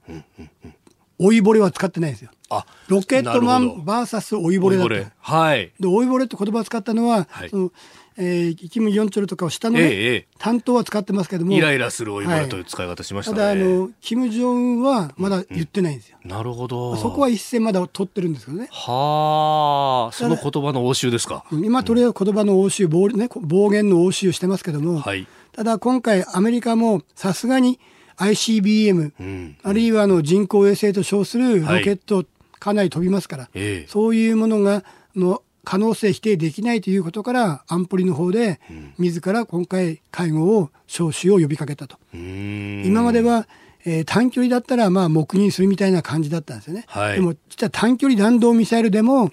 [1.20, 2.30] 老いぼれは使ってないですよ。
[2.50, 5.12] あロケットマン VS 老いぼれだった。
[5.20, 7.72] はい、で老いぼれって言葉を使ったのは、はい、その
[8.20, 12.26] えー、キム・ヨンチョルとかを下の、ね、ええ、担当は使ってますけどもイライラするおい。
[12.26, 16.96] という使い方しましたね、はい、ただあのキム・ジョンはまだ言ってないんですよ、うん、なるほど。
[16.98, 18.68] そこは一線まだ取ってるんですけどね。
[18.72, 20.14] はあ。
[20.14, 21.46] その言葉の応酬ですか。
[21.52, 27.80] 今とりあえず言葉の応酬暴,、ね、暴言の応酬してますけども、はい、ただ今回アメリカもさすがに
[28.18, 32.26] ICBM、うん、あるいはあの人工衛星と称するロケット、
[32.60, 34.84] かなり飛びますから、ええ、そういうものが
[35.16, 38.62] の可能性否定できないということから安保理の方で
[38.98, 41.98] 自ら今回会合を招集を呼びかけたと。
[42.14, 43.48] 今までは
[43.86, 46.84] えー、短距離だったらまあ黙認するみたいな感じだったんですよね。
[46.88, 49.30] はい、でも実は短距離弾道ミサイルでも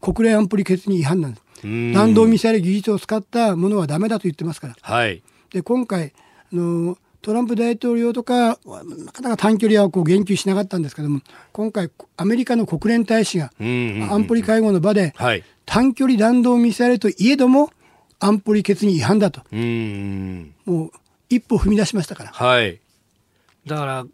[0.00, 1.62] 国連安保理決議違反なんです。
[1.94, 4.76] 弾道ミサイル技術を使ったものはダメだと言ってますから。
[4.80, 6.12] はい、で今回
[6.52, 11.20] あのトランプ大統領とかなかなか短距離はこう言及しなかったんですけども
[11.52, 15.14] 今回アメリカの国連大使が安保理会合の場で
[15.66, 17.70] 短距離弾道ミサイルといえども
[18.18, 20.90] 安保理決議違反だともう
[21.28, 22.30] 一歩踏み出しましたから。
[22.32, 22.78] はい
[23.64, 24.06] だから、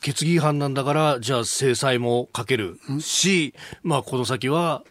[0.00, 3.54] 決議違反なんだから、じゃあ制裁もかけるし、
[3.84, 4.82] まあ、この先は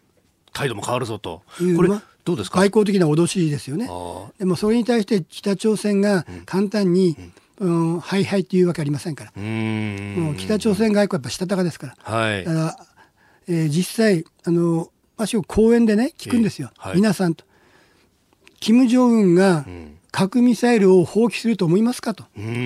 [0.53, 1.41] 態度も変わるぞと。
[1.76, 1.89] これ、
[2.24, 2.59] どうですか？
[2.59, 3.89] 外交的な脅しですよね。
[4.39, 7.18] でもそれに対して北朝鮮が簡単に、
[7.59, 9.32] うんうん、はいはいっていうわけありませんから。
[9.41, 11.95] もう北朝鮮外交はやっぱしたたかですから。
[11.99, 12.45] はい。
[12.45, 12.78] だから
[13.49, 17.45] えー、実際あの私を講演でね聞くんですよ、えーはい、皆さんと。
[18.59, 19.66] 金正恩が
[20.11, 22.24] 核ミサイルを放棄すると思いますかと、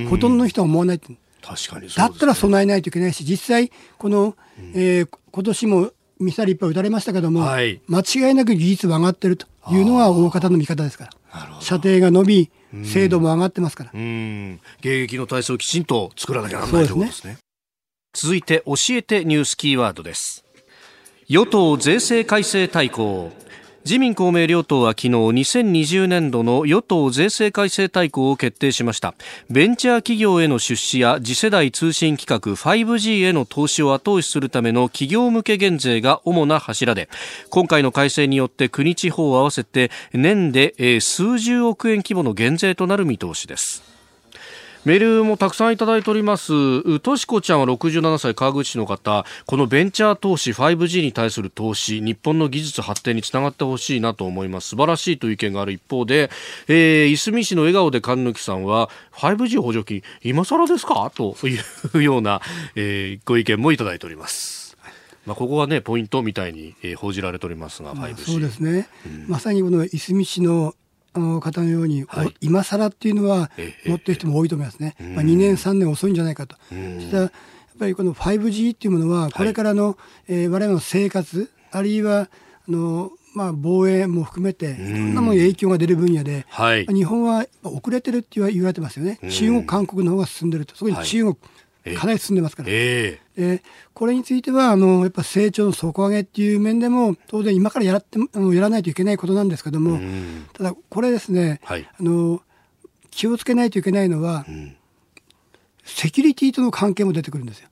[0.10, 1.00] ほとんどの人は思わない。
[1.00, 12.52] 確かに、ね、だったら備えないといけないし、実際、この、うん、えー、今年もミサイルいっぱい撃たれましたけども、はい、間違いなく技術は上がってるというのが大方の見方ですから、射程が伸び、
[12.84, 13.92] 精度も上がってますから。
[13.94, 17.38] 迎撃の体制をきちんと作らなきゃならないということですね。
[18.14, 20.46] 続いて、教えてニュースキーワードです。
[21.32, 23.32] 与党税制改正大綱。
[23.86, 29.14] 自民公明両党は昨日2020年度の与党税制改正大綱を決定しました。
[29.48, 37.10] ベンチャー企業への出資や次世代通信規格 5G への投資を後押しするための企業向け減税が主な柱で
[37.52, 43.89] 今回の改正によって国地方を合わせて年で数十億円規模の減税となる見通しです。
[44.86, 47.00] メールもたくさんいただいております。
[47.00, 54.70] としこちゃんは67歳川口市の方、このベンチャー投資 5G に対する投資、日本の技術発展につながってほしいなと思います。
[54.70, 56.30] 素晴らしいという意見がある一方で、
[56.70, 61.12] えー、いすみ市の笑顔で神抜さんは、5G 補助金、今更ですか？
[61.14, 61.60] とい
[61.96, 62.40] う ような、
[62.76, 64.78] えー、ご意見もいただいております。
[65.26, 68.16] まあ、ここがね、ポイントみたいに、えー、報じられておりますが、5G。
[68.32, 68.88] そうですね。
[69.06, 70.74] うん、まさにこのいすみ市の
[71.14, 73.50] あの方のように、はい、今更っていうのは
[73.86, 75.16] 持ってる人も多いと思いますね、ええ。
[75.16, 77.32] まあ、2年、3年遅いんじゃないかと、そしたらやっ
[77.80, 79.96] ぱりこの 5G っていうものは、これからの、はい。
[80.28, 82.30] えー、我々の生活、あるいは
[82.68, 91.36] あの、まあ、防衛も含めて、いろんなも影響が出る分野で、はい、日本は遅れてるって言われてますよね、中国、韓国の方が進んでると、そこに中国、
[91.96, 93.29] かなり進んでますから、えー、
[93.94, 100.00] これについてはあのやっぱ成長の底上げっていう面でも当然今からやらってあのやらないといけないことなんですけども、
[100.54, 102.42] ただこれですね、はい、あの
[103.12, 104.76] 気をつけないといけないのは、うん、
[105.84, 107.70] セキュリティとの関係も出てくるんですよ。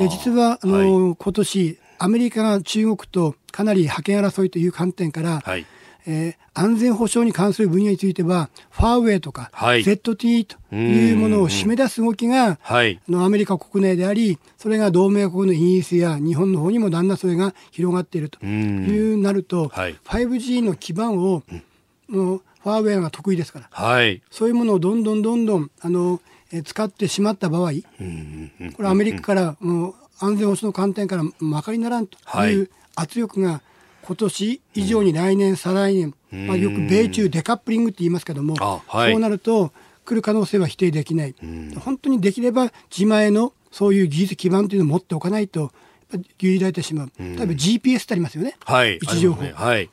[0.00, 5.66] で実はあの、はい、今年アメリカが中国とかなり覇権争いという観点から、はい
[6.06, 21.42] えー、安全保障に関する分野については、ファーウェイとか、はい、ZT というものを締め出す動きが、はい、のアメリカ国内であり、それが同盟国のイギリスや日本の方にもだんだんそれが広がっているというなると、はい、5G の基盤を、
[22.10, 26.20] のファーウェイが得意ですから、はい、そういうものをどんどんどんどんあの、
[26.52, 27.72] え使ってしまった場合、
[28.76, 33.62] これアメリカからもう安全保障の観点からまかりならんという圧力が、
[34.06, 36.14] 今年以上に来年、再来年、
[36.46, 39.72] まあ、よく米中デカップリングって言いますけども、はい、そうなると、
[40.04, 41.34] 来る可能性は否定できない、
[41.80, 45.72] 本当にできれば自前のそういう技術基盤というのを持っておかないと、
[46.38, 49.42] 牛耳られてしまう、例えば GPS ってありますよね、はい、位置情報。
[49.42, 49.90] はい、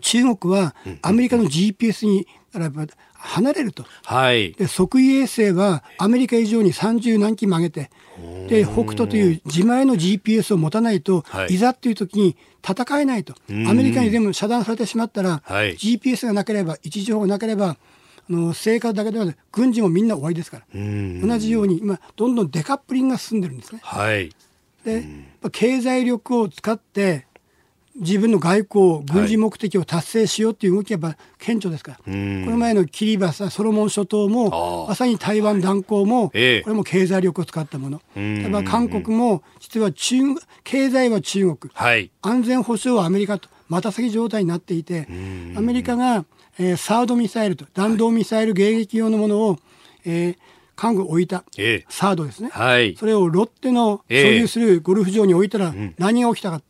[0.00, 2.26] 中国はアメリカの GPS に
[3.24, 7.90] 離れると、はい、で測位衛星はアメリカ以上に30何機も上げて、
[8.48, 13.34] で北斗という自前の GPS を持たないと、はい、いざっていう時に戦えないと、
[13.66, 23.80] アメリカに全部遮断されてしまったら、はい、GPS がなければ、位置情報がなければ、あの生活だけではなく軍事もみんな終わりですから、同じように今、どんどんデカップリングが進んでるんですね。
[23.82, 24.30] はい、
[24.84, 25.04] で
[25.50, 27.26] 経済力を使って
[27.96, 40.22] 自分の外交、軍事目的を達成しようという動きがやっぱ顕著ですから、この前のキリバス、ソロモン諸島も、まさに台湾断交も、これも経済力を使ったもの、例えば韓国も、実は中
[40.64, 45.06] 経済は中国、はい、安全保障はアメリカと、また先状態になっていて、
[45.56, 46.24] アメリカが、
[46.58, 49.58] えー、サードミサイルと、弾道ミサイル迎撃用のものを、
[50.04, 50.36] えー、
[50.74, 56.60] 韓国置いた、えー、サードですね、はい、それをロッテの所有するゴルフ場に置いたら、何が起きたか。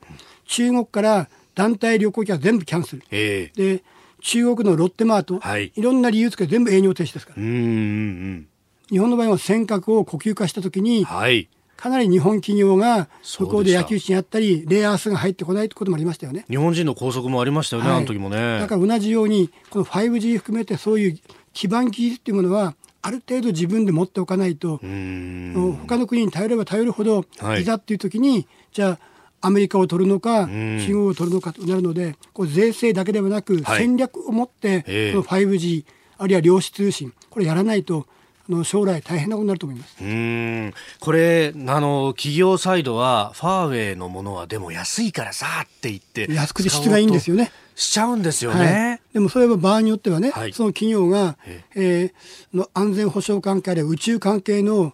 [0.46, 3.02] 中国から団体旅行客は全部キャンセル。
[3.10, 3.82] えー、で、
[4.20, 7.42] 中国のロッテマート、はい、いろんな理由つけて全部営業停止ですから。
[7.42, 8.48] うんうんうん
[8.90, 16.44] 日本の場合は尖閣を呼吸化したときに、はい、かなり日本企業が向こうで焼き討ちにあったり、レアアースが入ってこないってこともありましたよね。
[16.48, 18.60] 日本人の拘束もありましたよね、はい、あの時もね。
[18.60, 21.18] だから同じように、この 5G 含めてそういう
[21.52, 27.24] 基盤技術っていうものは、ある程度自分で持っておかないと、他の国に頼れば頼るほど、
[27.58, 28.98] いざっていう時に、じゃあ、
[29.44, 34.82] アメリカを取るのか、中国を取るのかとなるので、これ税制だけではなく、戦略を持って、
[35.12, 35.84] この 5G、
[36.18, 38.06] あるいは量子通信、これやらないと、
[38.48, 39.96] の将来大変なことになると思います。
[40.00, 40.74] うん。
[41.00, 47.50] これあの企業サイドはファーウェイのものはでも安いからさって言って安くて質がいいんですよね。
[47.74, 51.36] しちゃうんですよね、はい、でもそれは場合によってはね、はい、その企業が、
[51.74, 54.92] えー、の安全保障関係で宇宙関係の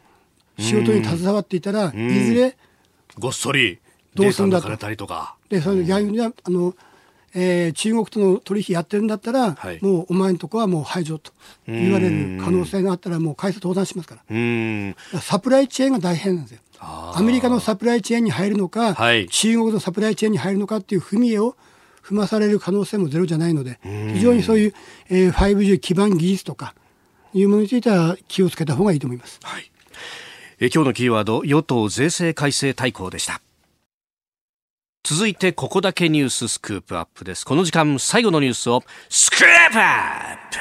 [0.58, 2.56] 仕事に携わっていたらいずれ
[3.18, 3.80] ごっそり
[4.14, 4.68] どうするんだと。
[5.48, 6.74] で、それ逆に、あの、
[7.34, 11.32] えー、中国との取引やってるんだったら、はい、もうお前のとこはもう排除と
[11.66, 15.20] 言われる可能性があったら、もう会社倒産しますから。
[15.20, 16.60] サプライチェーンが大変なんですよ。
[16.80, 21.54] アメリカのサプライチェーンに入るのか、はい、中国のサプライチェーンに入るのかっていう踏み絵を
[22.02, 23.78] 踏まされる可能性もゼロじゃないので、
[24.14, 24.74] 非常にそういう、
[25.10, 26.74] えー、5G 基盤技術とか
[27.34, 29.38] いうものについては気をつけた方がいいと思います。
[29.42, 29.70] はい、
[30.58, 33.42] え今日のキーワード与党税制改正大綱でした。
[35.02, 37.44] 続いてここだけニューススクープアップです。
[37.44, 39.40] この時間最後のニュースをスクー
[39.72, 40.58] プアップ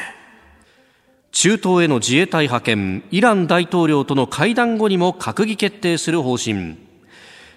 [1.32, 6.89] 中東への自衛隊派遣、イラン大統領との会談後にも閣議決定する方針。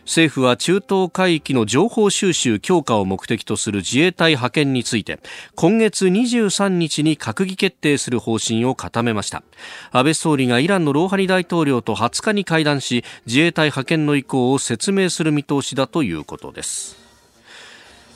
[0.04, 5.20] 政府は中東海域の情報収集強化を目的とする自衛隊派遣について
[5.54, 9.42] 今月23日に閣議決定する方針を固めました。
[9.90, 17.01] 安倍総理がイランのローハリ大統領と20日に会談し自衛隊派遣の意向を説明する見通しだということです。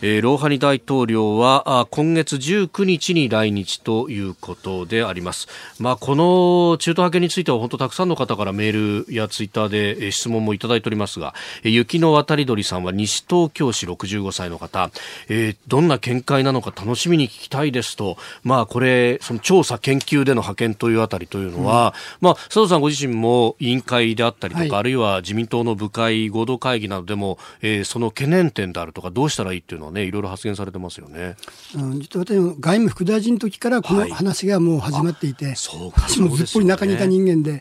[0.09, 5.48] えー、ローハニ大統領は今月19日に来日ということであります。
[5.80, 11.34] まあ、この中途派遣については本当たくさんの方からメールやツイッターで質問もいただいておりますが、
[11.64, 14.92] 雪の渡り鳥さんは西東京市65歳の方、
[15.28, 31.36] えー、どんな見解なのか楽しみに聞きたいですと、まあ、これ、その調査研究での派遣というあたりというのは、うん、まあ、佐藤さんご自身も委員会であったりとか、はい、あるいは自民党の部会合同会議などでも、えー、その懸念点であるとか、どうしたらいいっていうのはね、いろいろ発言されてますよね。
[31.74, 37.55] うん、実は私も外務副大臣の時からこの話がもう始まっていて、はい、私もずっぽり中にいた人間で、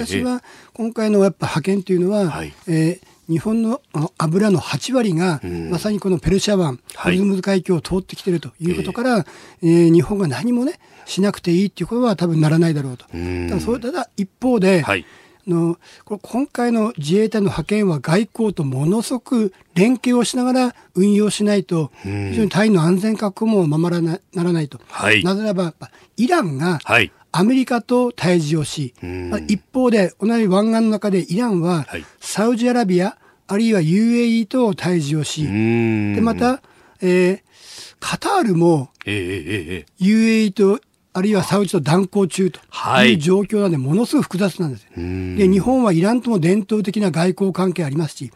[0.00, 0.42] 私は
[0.74, 3.80] 今回のやっぱ派遣というのは、はい、えー日本の
[4.18, 9.24] 油の8割が、まさにこのペルシャ湾、ホルムズ海峡を通ってきているということから、はい、
[9.62, 13.06] えー、日本が何もね、しなくていいっていうことは多分ならないだろうと。
[13.06, 15.06] ただそれただ一方で、はい
[15.46, 25.74] のこれ今回の自衛隊の派遣は外交とものすごく連携をしながら運用しないと、非常に隊員の安全確保も守らなならないと、はい、なぜならば、
[26.16, 26.78] イランが
[27.32, 31.86] アメリカと対峙をし、まあ、一方で同じ湾岸の中でイランは
[32.20, 33.16] サウジアラビア、
[33.46, 36.62] あるいは UAE と対峙をし、でまた、
[37.00, 37.40] えー、
[38.00, 40.80] カタールも UAE と
[41.14, 42.60] あるいはサウジと断交中と
[43.04, 44.86] いう状況なんで、ものすごく複雑なんです。
[44.96, 48.32] で、日本はイランとも伝統的な外交関係ありますし、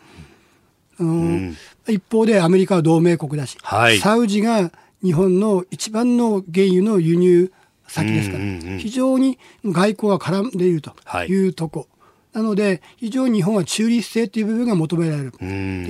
[0.98, 1.56] うん、
[1.88, 4.70] 一方でアメリカは同盟国だし、はい、サウジが
[5.02, 7.52] 日本の一番の原油の輸入
[7.88, 10.92] 先ですから、非常に外交が絡んでいると
[11.28, 11.48] い。
[11.48, 11.80] うとこ。
[11.80, 11.88] はい
[12.36, 15.32] なので、非常に日本は中立性という部分が求められる。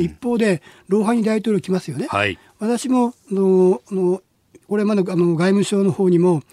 [0.00, 2.06] 一方で、ローハニ大統領来ますよね。
[2.08, 4.22] はい、私ものの、
[4.68, 6.44] これまであの外務省の方にも、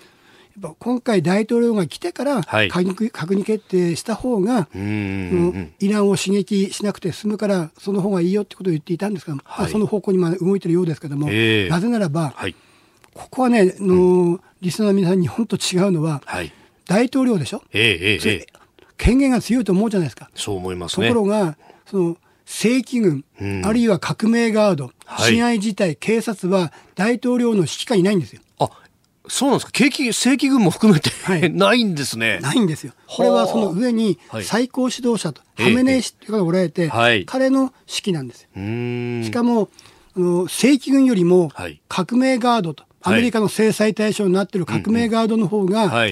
[0.80, 12.56] 今回大統領が来てから閣議決定した方が、イランを刺激しなくて済むからその方がいいよってことを言っていたんですが、はい、その方向にま動いてるようですけども、えー、なぜならば、はい、
[13.14, 16.54] ここはねの、リスナーの皆さん日本と違うのは、はい、
[16.86, 18.46] 大統領でしょ、えーえー、
[18.98, 20.30] 権限が強いと思うじゃないですか。
[20.36, 24.92] そう思います、ね、ところがその正規軍、うん、あるいは革命ガード、
[25.26, 28.42] 治安自体、警察は大統領の指揮下にないんですよ。
[29.28, 29.72] そうなんですか？
[29.72, 32.40] 景気正規軍も含めて、はい、 ないんですね。
[32.42, 32.94] ないんですよ。
[33.08, 38.50] これはその上に最高指導者と、はい、ハメネイ師という方がおられて、はい、彼の指揮なんですよ。
[39.24, 39.70] しかも、
[40.16, 41.52] あの正規軍よりも
[41.88, 46.06] 革命ガードと、アメリカの制裁対象になっている革命ガードの方が、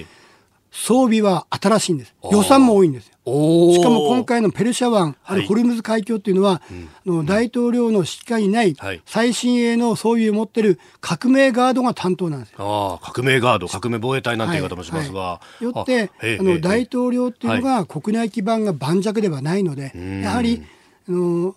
[0.71, 2.13] 装備は新しいんです。
[2.31, 3.10] 予算も多いんですよ。
[3.23, 6.61] しかも今回のペルシャ湾、あるホルムズ海峡っていうのは、
[7.05, 12.99] はい、大統領の指揮下にない最新鋭の装備を持ってる革命ガードが担当なんですよ。
[13.03, 15.19] あ革命ガード、革命防衛隊なんて言い方もしますが。
[15.19, 15.65] はい。
[15.65, 19.91] はい、よって、あの大統領っていうのが国内基盤が盤石ではないので、
[20.23, 20.63] やはり、
[21.07, 21.55] あの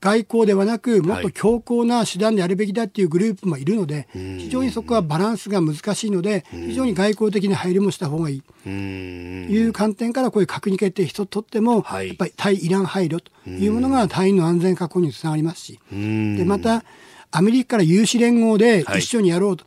[0.00, 8.42] 外交ではなく、もっと強硬な手段でやるべきだっていうグループもいるので、非常にそこはバランスが難しいので、非常に外交的な配慮もした方がいい。
[8.64, 16.84] という観点から、こういう閣議決定一つとっても、やっぱり対イラン配慮というものが隊員の安全確保につながりますし、でまた、
[17.30, 19.66] アメリカから有志連合で一緒にやろうと、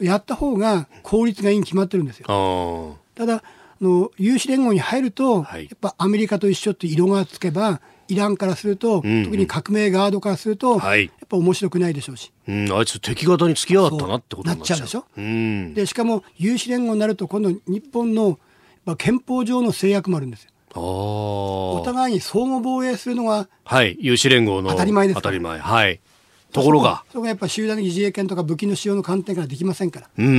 [0.00, 2.96] やった方が効率がいいに決まってるんですよ。
[3.14, 3.42] ただ
[3.80, 7.80] の有志連合に入ると、やっぱアメリカと一緒って色がつけば、
[8.10, 12.32] イランからすると、うんうん、特に革命ガードからすると、はい、やっぱ面白くないでしょうし。
[12.48, 15.04] うん、あいつ敵方に付き合ったなってことになっちゃうでしょ？
[15.16, 18.38] うん、でしかも有志連合になると今度日本の
[18.98, 20.50] 憲法上の制約もあるんですよ。
[20.74, 25.58] お互いに相互防衛するのが、はい、有志連合の当たり前です当たり前。
[25.58, 26.00] はい。
[26.52, 27.04] ところが。
[27.12, 30.08] そこがやっぱ集団的自衛権とか武器の使用の観点からできませんから。
[30.18, 30.36] うんうんう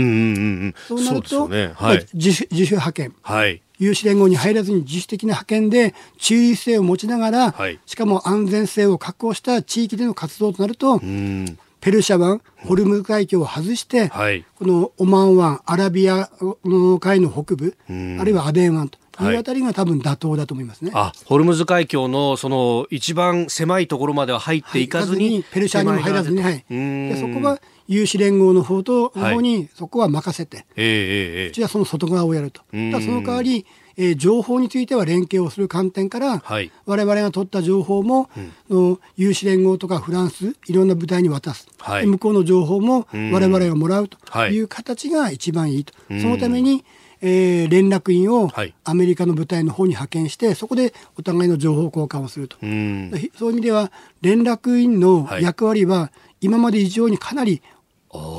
[0.67, 0.75] ん。
[0.87, 3.15] そうなると、ねはい、自主自主派遣。
[3.21, 3.61] はい。
[3.81, 16.29] 有志連合に入らずに自主的な派遣で中立性を持ちながら、はい、しかも安全性を確保した地域での活動となると、ペルシャ湾、ホルムズ海峡を外して、はい、このオマーン湾、アラビア
[16.63, 19.35] の海の北部、あるいはアデン湾とい。
[19.35, 20.91] うあたりが多分妥当だと思いますね。
[20.93, 32.61] あ、ホルムズ海峡のその一番狭いところまでは入っていかずに、はい、ペルシャにも入らずに、はい、でそこは有志連合の方との方にそこは任せて、はい、えー、うちはその外側をやると。
[32.91, 33.65] だその代わり
[33.97, 38.29] えー、情報については連携をする観点から、はい、我々が取った情報も、
[38.69, 44.17] うん、有志連合とかフランスいろんな部隊に渡す、はい、向こうの情報も我々がもらうと
[44.47, 44.59] い。
[44.59, 46.83] う形が一番いいと、はい、そのために、
[47.21, 48.49] えー、連絡員を
[48.83, 53.15] アメリカの部隊の方に派遣して、そこでお互いの情報交換をすると、そうい
[53.49, 56.11] う意味では連絡員の役割は
[56.41, 57.61] 今まで以上にかなり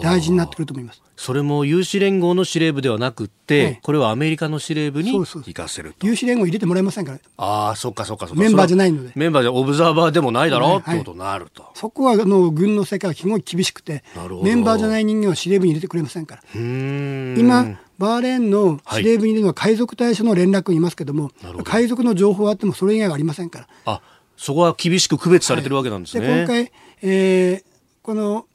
[0.02, 1.00] 大事になってくると思います。
[1.16, 6.06] それも有志連合の司令部ではなくて、はい、これはアメリカの司令部に行かせると。
[6.06, 7.18] 有志連合入れてもらえませんから。
[7.36, 8.42] ああそっかそっかそっか。
[8.42, 9.12] メンバーじゃないので。
[9.14, 10.76] メンバーでオブザーバーでもないだろ？
[10.76, 11.70] う、ってことになると。
[11.74, 14.02] そこはあの軍の世界はすごい厳しくて
[14.42, 16.42] メンバーじゃない人間は司令部に入れてくれませんから。
[16.54, 23.68] 今バーレーンの司令部にいるのは海賊対象の連絡いますけども、はい、海賊の情報はあってもそれ以外はありませんから。
[23.84, 24.02] あ
[24.36, 26.72] そこは厳しく区別されてるわけなんですね、はい、今回、
[27.02, 27.64] えー、
[28.02, 28.46] この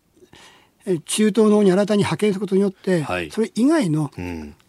[1.06, 4.12] 中東の方に新たに派遣することによって、はい、それ以外の、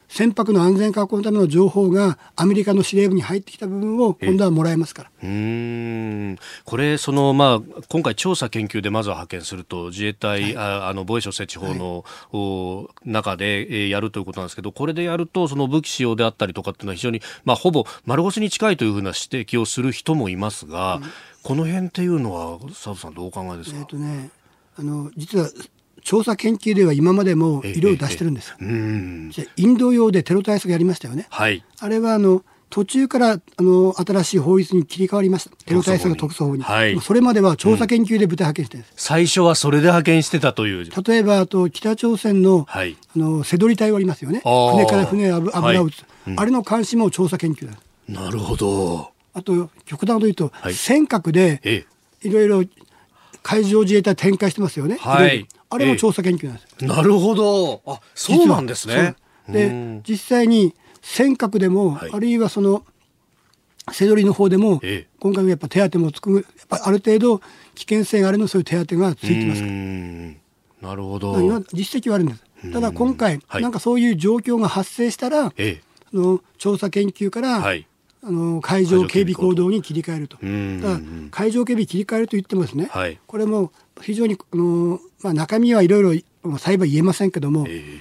[0.09, 5.11] 船舶の安全確保のための情報がアメリカの司令部に入ってきた部分を今度はもらえますから。
[5.23, 6.39] うん。
[6.65, 21.03] これその、まあ、今回、調査研究でまずは派遣すると自衛隊、はい、ああの防衛省設置法の、はい、中で、えー、やるということなんですけどこれでやるとその武器使用であったりとかっていうのは非常に、まあ、ほぼ丸腰に近いというふうな指摘をする人もいますが、うん、
[21.43, 24.31] この辺っていうのは佐藤さんどうお考えですか、えーとね、
[24.79, 25.51] あの実は
[26.03, 28.55] 調査研究では今までもいろいろ出してるんです。
[28.59, 31.27] じゃインド洋でテロ対策やりましたよね。
[31.31, 35.57] はい、あれはあの途中からあの新しい法律に切り替わりました。
[35.65, 36.63] テロ対策特措法に。
[36.63, 40.89] はい、それまでは調査研究で部隊派遣してるんです、うん、最初はそれで派遣してたという。
[41.07, 44.43] 例えば、あと北朝鮮の、はい、あの瀬取り隊はありますよね。
[44.45, 47.77] 船から船へ油を撃つ、はいうん、あれの監視も調査研究だ。
[48.09, 49.11] なるほど。
[49.35, 51.87] あと、極端と言うと、尖閣で、
[52.23, 52.65] いろいろ
[53.49, 54.99] 海上自衛隊展開してますよね。
[55.01, 55.49] はい。
[55.71, 56.85] あれも調査研究なんです。
[56.85, 57.81] なるほど。
[57.87, 59.17] あ、そうなんですね。
[59.49, 62.85] で、実際に尖閣でも、はい、あるいはその、
[63.91, 67.39] 瀬取りの方でも、ええ、今回はやっぱ手当もつく、やっぱある程度
[67.75, 70.91] 危険性があるのそういう手当がついてますから。
[70.91, 71.35] なるほど。
[71.73, 72.45] 実績はあるんです。
[72.71, 75.83] ただ今回、なんかそういう状況が発生したら、ええ、
[76.15, 77.87] の調査研究から、はい、
[78.23, 80.37] あの海上警備行動に切り替えると。
[80.37, 81.01] だ
[81.31, 88.01] 海上警備切り替えると言ってもですね、はい、これも非常にあの、まあ、中身はいろいろ裁判言えませんけども、えー、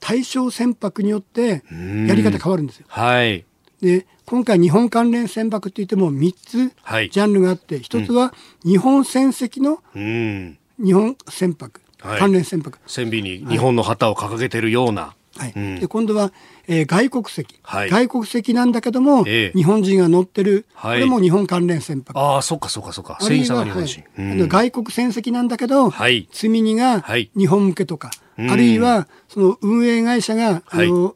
[0.00, 1.62] 対象船舶によって
[2.06, 2.86] やり方変わるんですよ。
[2.88, 3.44] はい、
[3.80, 8.34] で今回日本関連船舶って言っても3つジャンルがあって、1つは
[8.64, 12.72] 日本船籍の日本船舶、関連船舶。
[12.86, 15.14] 船尾に日本の旗を掲げてるような。
[15.36, 16.32] はい、うん、で今度は、
[16.68, 22.18] えー、外国籍、はい、外国籍なんだけども、えー、日本人が乗ってる、はい、これも日本関連船舶。
[22.18, 23.18] ああ、そっかそっかそっか。
[23.20, 24.04] 船員さんが日本人。
[24.16, 27.04] はい、外国船籍なんだけど、はい、積み荷が
[27.36, 31.14] 日本向けとか、はい、あるいはその運営会社が、あの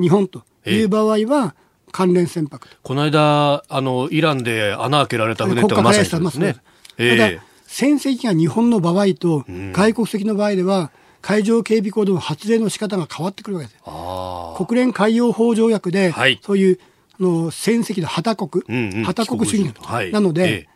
[0.00, 1.54] 日本という場合は、
[1.92, 6.56] 関連船舶この間あのイランで穴開けられた船ってまさにそうですね。
[6.96, 10.90] ただ船籍が日本の場合と外国籍の場合では、
[11.22, 13.78] 海上警備行動の発令の仕方が変わってくるわけです。
[14.66, 16.78] 国連海洋法条約で、はい、そういう
[17.20, 20.68] の船籍の旗国、うんうん、旗国主義、はい、なので、ええ、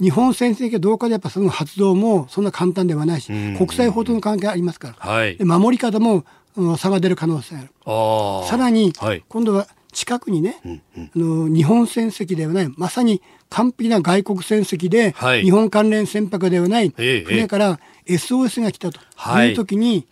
[0.00, 6.24] 日本船籍がどうかでやっぱその発動もそんな簡単ではないし、国際法との関係ありますから、はい、守り方も、
[6.56, 7.68] うん、差が出る可能性ある。
[7.84, 8.92] あさらに、
[9.28, 13.20] 今度は近くにね、うんうん、あの日本船籍ではない、まさに
[13.50, 19.00] 完璧な外国船籍で、はい、日本関連船舶ではない船から SOS が来たと
[19.40, 20.06] いう時に、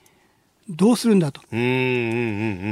[0.71, 1.41] どうするんだと。
[1.53, 1.69] うんうんう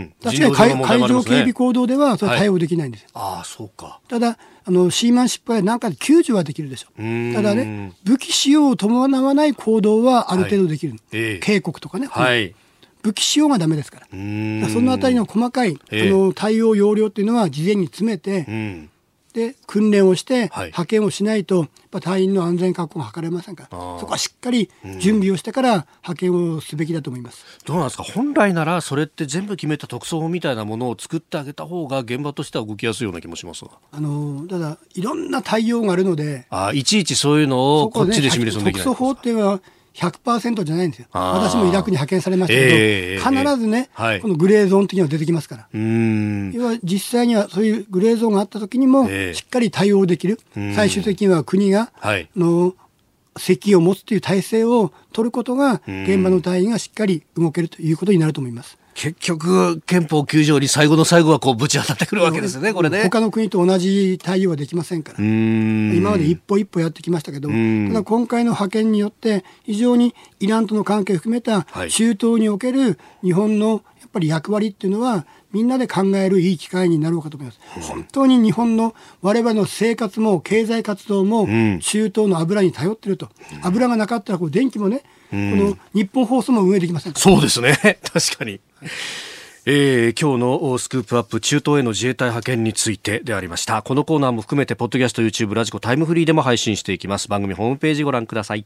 [0.01, 3.09] ん、確かに海上警備行動ではそれ対応できないんですよ。
[3.13, 4.01] はい、ああ、そうか。
[4.09, 7.35] ただ、あの、シーマンシップは何かで救助はできるでしょう。
[7.35, 10.95] ただね、武器使用を伴わない行動はある程度できる。
[11.11, 12.07] 警告とかね。
[12.07, 12.55] はい。
[13.03, 14.07] 武器使用がダメですから。
[14.11, 14.17] そ
[14.81, 18.89] のあたりの細かい、えー、あの対応要領っていうのは事前に詰めて、
[19.39, 24.69] で訓練をして、派遣をしないと、や隊員の安全確保が図れませんから、そこはしっかり
[24.99, 25.69] 準備をしてから
[26.03, 39.61] 派遣をすべきだと思います、どうなんですか、本来なら、それって全部決めた特措法みたいなものを作ってあげた方が、現場としては動きやすいような気もしますあのただ、いろんな対応があるので、あいちいちそういうのをこっちでシミュレーションできない、特措法っていうのは
[39.99, 41.09] 100%じゃないんですよ。
[41.13, 45.69] 私もイラクに派遣されましたけど、えー、必ずね、えー、このグレーゾーン的には出てきますから。
[45.73, 50.39] 要は実際にはそういうグレーゾーンがあった時にも、しっかり対応できる。
[50.77, 52.75] 最終的には国が、はい、の
[53.37, 58.79] 責を持つという体制を取ることが、現場の隊員がしっかり動けるということになると思います。
[58.99, 63.05] 結局、憲法9条に最後の最後はこうぶち当たってくるわけですね、これね。
[63.05, 65.19] 他の国と同じ対応はできませんから。
[65.21, 67.55] 今まで一歩一歩やってきましたけど、た
[67.95, 77.61] だ今回の派遣によって、非常にイランとの関係を含めた中東における日本のやっぱり役割っていうのは、みんなで考えるいい機会になろうかと思います。
[77.89, 83.29] 本当に日本の我々の生活も経済活動も中東の油に頼ってると。
[83.63, 87.15] 油がなかったらこう電気もね、この日本放送も運営できません。
[87.15, 87.79] そうですね。
[88.03, 88.59] 確かに。
[89.67, 93.83] えー、今日のスクープアップ中東への自衛隊派遣についてでありました。
[93.83, 97.29] このコーナーも含めてポッドキャスト YouTube ラジコタイムフリーでも配信していきます。
[97.29, 98.65] 番組ホームページご覧ください。